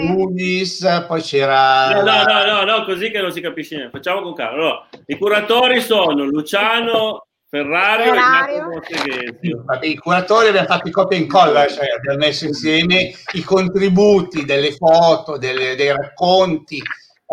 [0.00, 1.92] Unis, poi c'era...
[1.92, 3.96] No, no, no, no, no, così che non si capisce niente.
[3.96, 4.52] Facciamo con calma.
[4.54, 8.80] Allora, I curatori sono Luciano Ferrario, Ferrario.
[9.80, 14.72] I curatori abbiamo fatto i copia e incolla, cioè abbiamo messo insieme i contributi delle
[14.72, 16.82] foto, delle, dei racconti,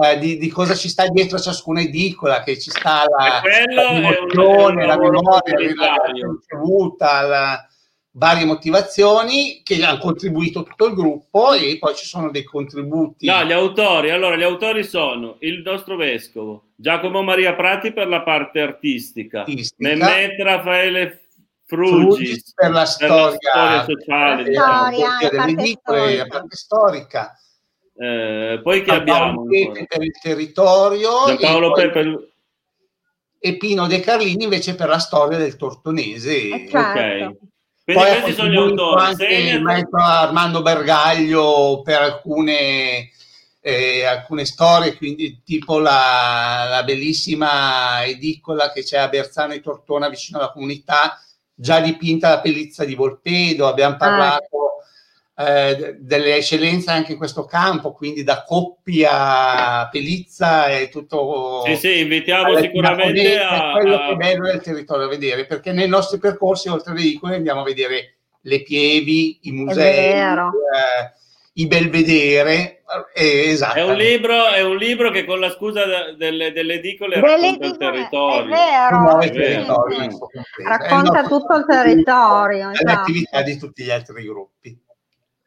[0.03, 4.97] eh, di, di, cosa ci sta dietro ciascuna edicola, che ci sta la, l'emozione, la
[4.97, 7.67] memoria, la ricevuta, la,
[8.17, 13.25] varie motivazioni che hanno contribuito tutto il gruppo e poi ci sono dei contributi.
[13.27, 18.21] No, gli autori, allora gli autori sono il nostro vescovo, Giacomo Maria Prati per la
[18.21, 19.75] parte artistica, artistica.
[19.89, 21.27] Mehmet Raffaele
[21.65, 27.39] Frugis per la storia, per la storia sociale, diciamo, storia, delle edicole, la parte storica
[27.97, 29.45] eh, poi che abbiamo?
[29.45, 32.33] Pepe per il territorio Giampaolo e, Pepe...
[33.39, 36.49] e Pino De Carlini invece per la storia del Tortonese.
[36.49, 36.99] Eh, certo.
[36.99, 37.37] Ok.
[37.85, 39.01] Quindi poi questi sono gli autori.
[39.01, 43.11] Anche il maestro Armando Bergaglio per alcune,
[43.61, 50.09] eh, alcune storie, quindi tipo la, la, bellissima edicola che c'è a Berzano e Tortona
[50.09, 51.21] vicino alla comunità,
[51.53, 53.67] già dipinta da Pellizza di Volpedo.
[53.67, 53.97] Abbiamo ah.
[53.97, 54.54] parlato
[55.37, 61.61] eh, delle eccellenze anche in questo campo, quindi da coppia, pelizza e tutto.
[61.65, 63.73] Sì, sì, invitiamo sicuramente a.
[63.73, 67.35] quello che è bello del territorio a vedere, perché nei nostri percorsi, oltre ai veicoli,
[67.35, 70.53] andiamo a vedere le pievi, i musei, eh,
[71.53, 72.83] i belvedere.
[73.13, 73.77] Eh, esatto.
[73.77, 77.77] È un, libro, è un libro che con la scusa delle, delle edicole racconta il
[77.77, 78.53] territorio.
[78.53, 79.85] È vero, è vero.
[80.63, 82.69] Racconta tutto il territorio.
[82.69, 82.85] Esatto.
[82.85, 84.83] L'attività di tutti gli altri gruppi.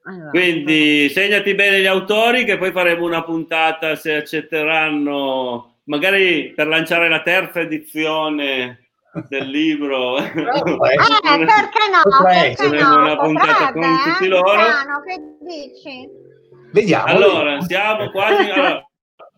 [0.09, 0.31] Esatto.
[0.31, 7.09] Quindi segnati bene gli autori che poi faremo una puntata se accetteranno, magari per lanciare
[7.09, 8.89] la terza edizione
[9.29, 10.17] del libro.
[10.19, 10.49] Eh, perché
[11.91, 12.25] no?
[12.25, 12.97] Perché no?
[12.97, 14.53] Una puntata con tutti loro.
[14.55, 16.09] Piano, che dici?
[16.73, 17.05] Vediamo.
[17.05, 18.51] Allora, siamo quasi...
[18.51, 18.83] Allora,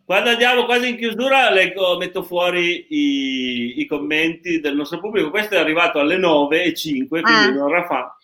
[0.04, 5.30] quando andiamo quasi in chiusura, leggo, metto fuori i, i, commenti del nostro pubblico.
[5.30, 7.48] Questo è arrivato alle 9 e 5, quindi ah.
[7.50, 8.16] un'ora fa.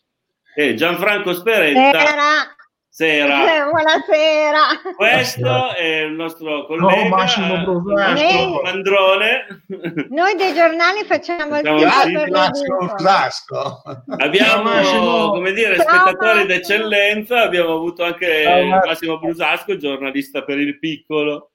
[0.59, 2.01] E Gianfranco Speretta.
[2.01, 2.57] Era
[2.89, 3.57] Sera.
[3.57, 4.61] Eh, buonasera.
[4.97, 9.65] Questo è il nostro collega no, Massimo Brusasco, Mandrone.
[10.09, 13.83] Noi dei giornali facciamo il Massimo Brusasco.
[14.17, 16.47] Abbiamo, come dire, Ciao, spettatori Massimo.
[16.47, 17.43] d'eccellenza.
[17.43, 21.51] Abbiamo avuto anche Ciao, Massimo Brusasco, giornalista per il piccolo.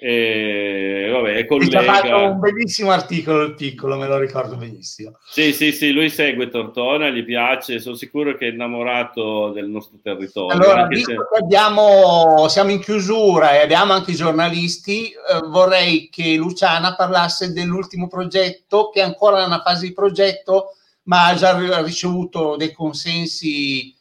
[0.00, 1.80] E vabbè, collega.
[1.80, 5.18] ha fatto un bellissimo articolo il piccolo, me lo ricordo benissimo.
[5.24, 9.98] Sì, sì, sì, lui segue Tortona, gli piace, sono sicuro che è innamorato del nostro
[10.00, 10.56] territorio.
[10.56, 11.16] Allora, visto se...
[11.16, 17.52] che abbiamo, siamo in chiusura e abbiamo anche i giornalisti, eh, vorrei che Luciana parlasse
[17.52, 23.92] dell'ultimo progetto, che è ancora nella fase di progetto, ma ha già ricevuto dei consensi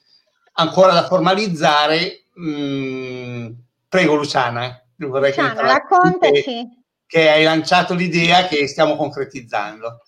[0.53, 2.25] ancora da formalizzare.
[2.39, 3.49] Mm,
[3.89, 6.41] prego Luciana vorrei Luciano, raccontaci.
[6.41, 6.67] Che,
[7.05, 10.01] che hai lanciato l'idea che stiamo concretizzando.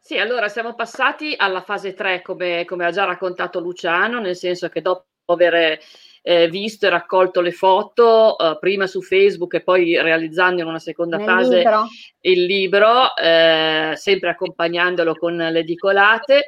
[0.00, 4.68] Sì, allora siamo passati alla fase 3, come, come ha già raccontato Luciano, nel senso
[4.68, 5.80] che dopo aver
[6.22, 10.78] eh, visto e raccolto le foto, eh, prima su Facebook e poi realizzando in una
[10.78, 11.86] seconda Nel fase libro.
[12.20, 16.46] il libro, eh, sempre accompagnandolo con le edicolate.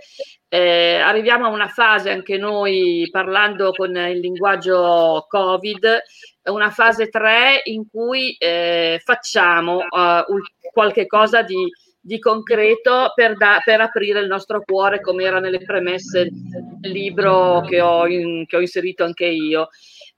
[0.48, 6.02] Eh, arriviamo a una fase anche noi parlando con il linguaggio Covid
[6.48, 11.70] una fase 3 in cui eh, facciamo uh, qualche cosa di,
[12.00, 17.60] di concreto per, da, per, aprire il nostro cuore, come era nelle premesse del libro
[17.60, 19.68] che ho, in, che ho inserito anche io.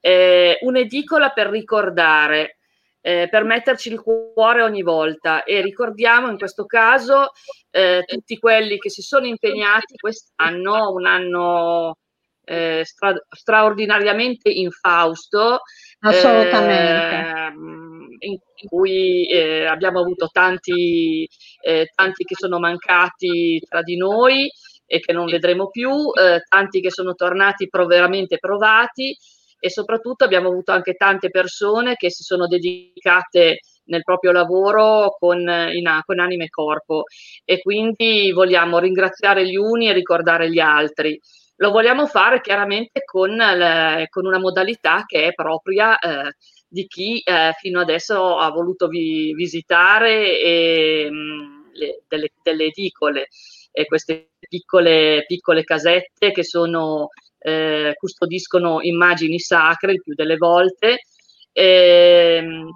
[0.01, 2.59] Eh, un'edicola per ricordare,
[3.01, 7.33] eh, per metterci il cuore ogni volta e ricordiamo in questo caso
[7.71, 11.97] eh, tutti quelli che si sono impegnati quest'anno, un anno
[12.45, 15.61] eh, stra- straordinariamente infausto.
[16.01, 17.15] Assolutamente.
[17.17, 17.53] Eh,
[18.23, 18.39] in
[18.69, 21.29] cui eh, abbiamo avuto tanti,
[21.63, 24.51] eh, tanti che sono mancati tra di noi
[24.87, 29.17] e che non vedremo più, eh, tanti che sono tornati pro- veramente provati
[29.59, 35.39] e soprattutto abbiamo avuto anche tante persone che si sono dedicate nel proprio lavoro con,
[35.39, 37.05] in, con anima e corpo.
[37.45, 41.19] E quindi vogliamo ringraziare gli uni e ricordare gli altri
[41.61, 46.35] lo vogliamo fare chiaramente con, le, con una modalità che è propria eh,
[46.67, 52.65] di chi eh, fino adesso ha voluto vi, visitare e, mh, mm, le, delle, delle,
[52.65, 53.29] edicole
[53.73, 57.09] e queste piccole, piccole casette che sono,
[57.39, 61.01] eh, custodiscono immagini sacre il più delle volte.
[61.53, 62.71] E, ehm,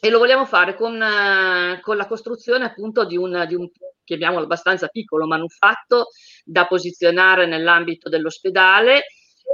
[0.00, 3.68] e lo vogliamo fare con, eh, con la costruzione appunto di un, di un,
[4.08, 6.08] chiamiamolo abbastanza piccolo manufatto
[6.48, 9.04] da posizionare nell'ambito dell'ospedale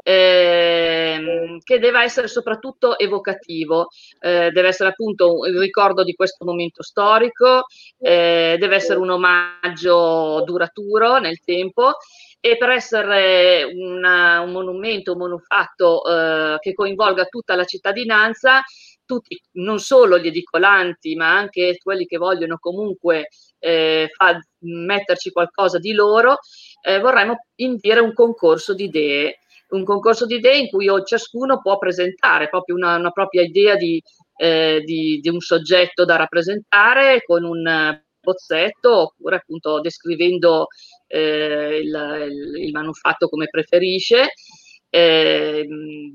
[0.03, 3.88] ehm, che deve essere soprattutto evocativo,
[4.20, 7.64] eh, deve essere appunto il ricordo di questo momento storico,
[7.99, 11.95] eh, deve essere un omaggio duraturo nel tempo
[12.40, 18.61] e per essere una, un monumento, un manufatto eh, che coinvolga tutta la cittadinanza
[19.05, 23.29] tutti, non solo gli edicolanti, ma anche quelli che vogliono comunque
[23.59, 26.39] eh, fa, metterci qualcosa di loro,
[26.83, 29.39] eh, vorremmo indire un concorso di idee,
[29.71, 34.01] un concorso di idee in cui ciascuno può presentare proprio una, una propria idea di,
[34.37, 40.69] eh, di, di, un soggetto da rappresentare con un bozzetto oppure appunto descrivendo
[41.07, 44.31] eh, il, il, il manufatto come preferisce
[44.95, 45.66] eh,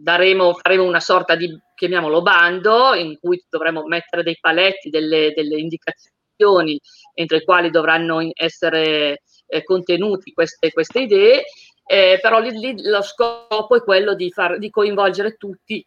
[0.02, 5.60] daremo, faremo una sorta di, chiamiamolo bando, in cui dovremo mettere dei paletti, delle, delle
[5.60, 6.80] indicazioni
[7.14, 11.44] entro i quali dovranno essere eh, contenuti queste, queste idee,
[11.86, 15.86] eh, però lì, lì, lo scopo è quello di, far, di coinvolgere tutti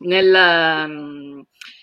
[0.00, 0.34] nel,
[0.86, 1.42] um,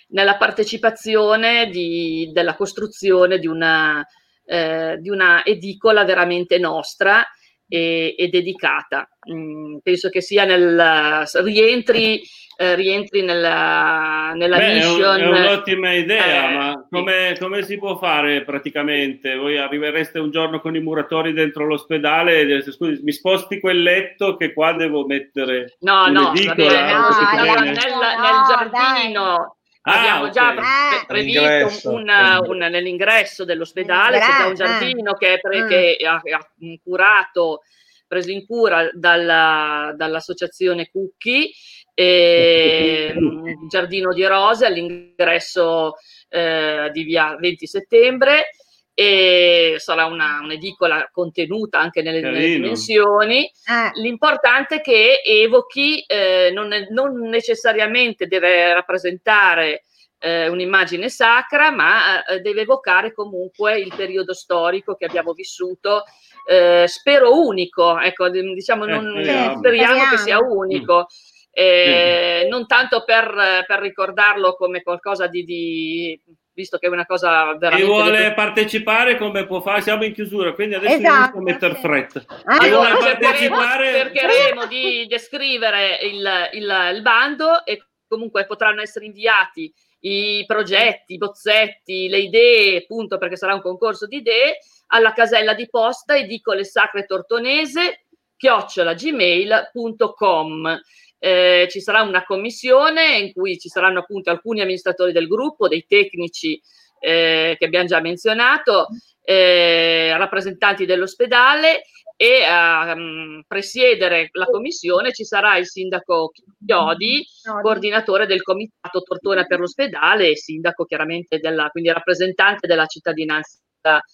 [0.09, 4.05] nella partecipazione di, della costruzione di una,
[4.45, 7.25] eh, di una edicola veramente nostra
[7.67, 9.09] e, e dedicata.
[9.31, 12.21] Mm, penso che sia nel rientri,
[12.57, 15.19] eh, rientri nella, nella Beh, mission.
[15.19, 19.35] È, un, è un'ottima idea, eh, ma come, come, si può fare praticamente?
[19.35, 23.81] Voi arrivereste un giorno con i muratori dentro l'ospedale e direste scusi, mi sposti quel
[23.81, 25.77] letto che qua devo mettere.
[25.79, 29.54] No, no, va bene, no, nel, nel, giardino.
[29.87, 32.09] Ah, Abbiamo già pre- previsto un,
[32.47, 35.67] un, nell'ingresso dell'ospedale, c'è già un giardino che, è pre- mm.
[35.67, 36.51] che ha, ha,
[36.83, 37.61] curato,
[38.07, 41.53] preso in cura dalla, dall'associazione Cucchi,
[41.93, 45.93] e, un giardino di rose all'ingresso
[46.29, 48.49] eh, di via 20 settembre
[48.97, 53.43] e sarà una, un'edicola contenuta anche nelle, nelle dimensioni.
[53.43, 53.99] Eh.
[53.99, 59.83] L'importante è che evochi, eh, non, non, necessariamente deve rappresentare
[60.19, 66.03] eh, un'immagine sacra, ma eh, deve evocare comunque il periodo storico che abbiamo vissuto.
[66.47, 70.99] Eh, spero unico, ecco, diciamo, non, speriamo, speriamo che sia unico.
[70.99, 71.33] Mm.
[71.51, 76.21] Eh, non tanto per, per, ricordarlo come qualcosa di, di
[76.55, 77.75] visto che è una cosa veramente...
[77.75, 79.81] Chi vuole partecipare come può fare?
[79.81, 82.21] Siamo in chiusura, quindi adesso esatto, a mettere fretta.
[82.21, 83.91] Chi vuole partecipare...
[83.91, 91.17] Cercheremo di descrivere il, il, il bando e comunque potranno essere inviati i progetti, i
[91.17, 96.63] bozzetti, le idee, appunto perché sarà un concorso di idee, alla casella di posta edicole
[96.63, 98.05] sacre tortonese
[98.37, 100.81] chiocciolagmail.com
[101.25, 105.83] eh, ci sarà una commissione in cui ci saranno appunto alcuni amministratori del gruppo, dei
[105.87, 106.61] tecnici
[106.99, 108.89] eh, che abbiamo già menzionato,
[109.23, 111.81] eh, rappresentanti dell'ospedale
[112.15, 116.31] e a um, presiedere la commissione ci sarà il sindaco
[116.63, 117.25] Chiodi,
[117.59, 123.57] coordinatore del comitato Tortona per l'ospedale e sindaco chiaramente della, quindi rappresentante della cittadinanza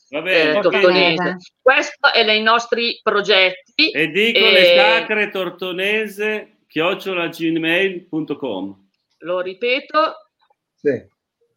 [0.10, 1.38] Vabbè, eh, tortonese.
[1.62, 3.92] Questo è nei nostri progetti.
[3.92, 4.52] E dico e...
[4.52, 8.88] le sacre tortonese chiocciolagmail.com
[9.20, 10.16] Lo ripeto.
[10.74, 11.06] Sì.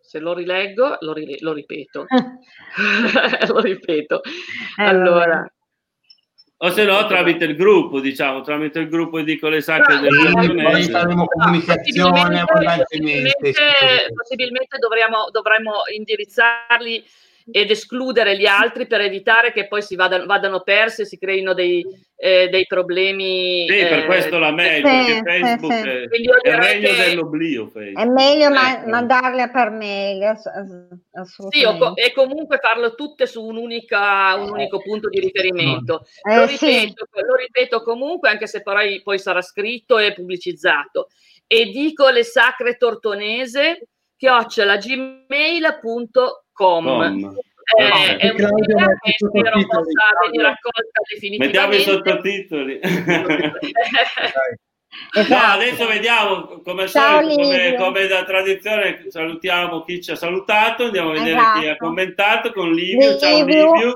[0.01, 2.07] Se lo rileggo, lo, ri- lo ripeto.
[3.49, 4.23] lo ripeto.
[4.77, 5.49] Eh, allora.
[6.57, 10.89] O se no tramite il gruppo, diciamo, tramite il gruppo dico le sacre del Poi
[10.89, 12.45] faremo comunicazione.
[12.45, 13.53] Possibilmente,
[14.15, 17.05] possibilmente dovremmo, dovremmo indirizzarli
[17.51, 21.53] ed escludere gli altri per evitare che poi si vadano, vadano persi e si creino
[21.53, 21.85] dei,
[22.17, 23.67] eh, dei problemi.
[23.69, 26.97] Sì, per eh, questo la mail, sì, perché Facebook sì, è, è il regno che...
[26.97, 27.67] dell'oblio.
[27.67, 28.03] Facebook.
[28.03, 28.89] È meglio ecco.
[28.89, 30.35] mandarle per mail.
[31.51, 36.07] Sì, o, e comunque farlo tutte su un, unica, un unico punto di riferimento.
[36.23, 41.09] Eh, lo, ripeto, lo, ripeto, comunque, anche se poi, poi sarà scritto e pubblicizzato.
[41.47, 46.85] E dico le sacre tortonese chiocciola gmail.com com.
[46.85, 47.37] com.
[47.77, 51.47] Eh, no, è un'idea che spero possa venire accolta definitivamente.
[51.47, 52.81] Mettiamo i sottotitoli.
[55.29, 61.11] No, adesso vediamo come, solito, come, come, da tradizione salutiamo chi ci ha salutato, andiamo
[61.11, 61.59] a vedere esatto.
[61.59, 61.85] chi ha esatto.
[61.85, 63.11] commentato con Livio.
[63.11, 63.19] Livio.
[63.19, 63.95] Ciao Livio,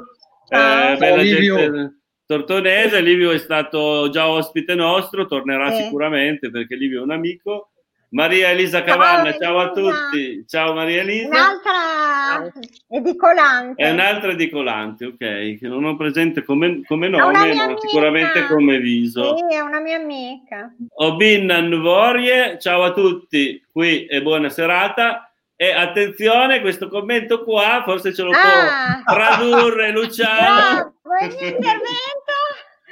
[0.48, 0.92] ciao.
[0.92, 1.56] Eh, bella Livio.
[1.56, 1.98] gente
[2.28, 3.00] tortonese.
[3.00, 5.82] Livio è stato già ospite nostro, tornerà eh.
[5.82, 7.70] sicuramente perché Livio è un amico.
[8.10, 10.44] Maria Elisa Cavanna, ciao, ciao a tutti.
[10.46, 11.28] Ciao Maria Elisa.
[11.28, 12.52] Un'altra
[12.88, 13.82] edicolante.
[13.82, 19.36] È un'altra edicolante, ok, che non ho presente come, come nome, ma sicuramente come viso.
[19.36, 20.72] Sì, è una mia amica.
[20.94, 25.30] Obin Nvorie, ciao a tutti, qui e buona serata.
[25.60, 29.02] E attenzione, questo commento qua forse ce lo ah.
[29.04, 30.94] può tradurre Luciano.
[31.02, 32.27] Bravo, il mio intervento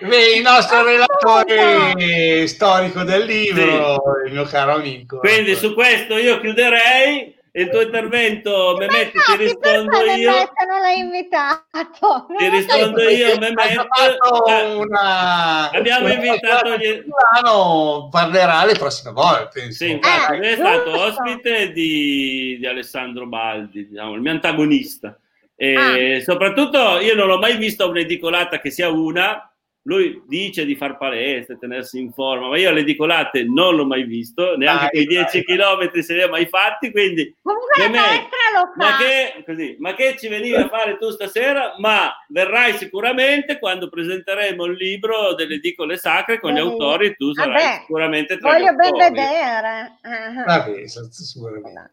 [0.00, 4.28] il nostro relatore storico del libro, sì.
[4.28, 5.18] il mio caro amico.
[5.18, 10.30] Quindi su questo io chiuderei il tuo intervento, Mehmet, no, ti rispondo io.
[10.30, 12.26] Non l'hai invitato.
[12.36, 13.86] Ti rispondo io, Mehmet.
[14.76, 15.70] Una...
[15.70, 17.02] Abbiamo invitato gli...
[17.02, 19.72] Milano parlerà le prossime volte.
[19.72, 25.18] Sì, infatti, eh, lui è stato ospite di, di Alessandro Baldi, diciamo, il mio antagonista.
[25.56, 26.20] E ah.
[26.20, 29.50] soprattutto io non ho mai visto un'edicolata che sia una,
[29.86, 34.02] lui dice di far palestra, tenersi in forma, ma io alle edicolate non l'ho mai
[34.02, 38.28] visto, neanche quei 10 km se li ho mai fatti, quindi comunque me,
[38.74, 41.76] ma, che, così, ma che ci venivi a fare tu stasera?
[41.78, 47.52] Ma verrai sicuramente quando presenteremo il libro delle edicole sacre con gli autori, tu sarai
[47.52, 49.98] Vabbè, sicuramente tra Voglio ben vedere.
[50.46, 51.92] Vabbè, sicuramente.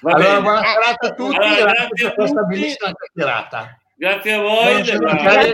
[0.00, 3.78] Allora, buona serata a tutti, allora, grazie a questa bellissima chiacchierata.
[3.96, 4.82] Grazie a voi.
[4.82, 5.46] Grazie, grazie.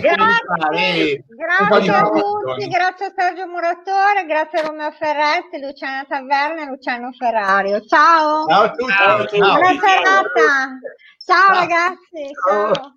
[0.00, 6.66] grazie, grazie a tutti, grazie a Sergio Muratore, grazie a Romeo Ferretti, Luciana Taverna e
[6.66, 7.84] Luciano Ferrario.
[7.84, 8.46] Ciao.
[8.48, 8.92] Ciao a tutti.
[8.92, 10.30] Ciao, Buona serata.
[11.24, 12.30] Ciao, ciao ragazzi.
[12.46, 12.72] ciao.
[12.72, 12.86] ciao.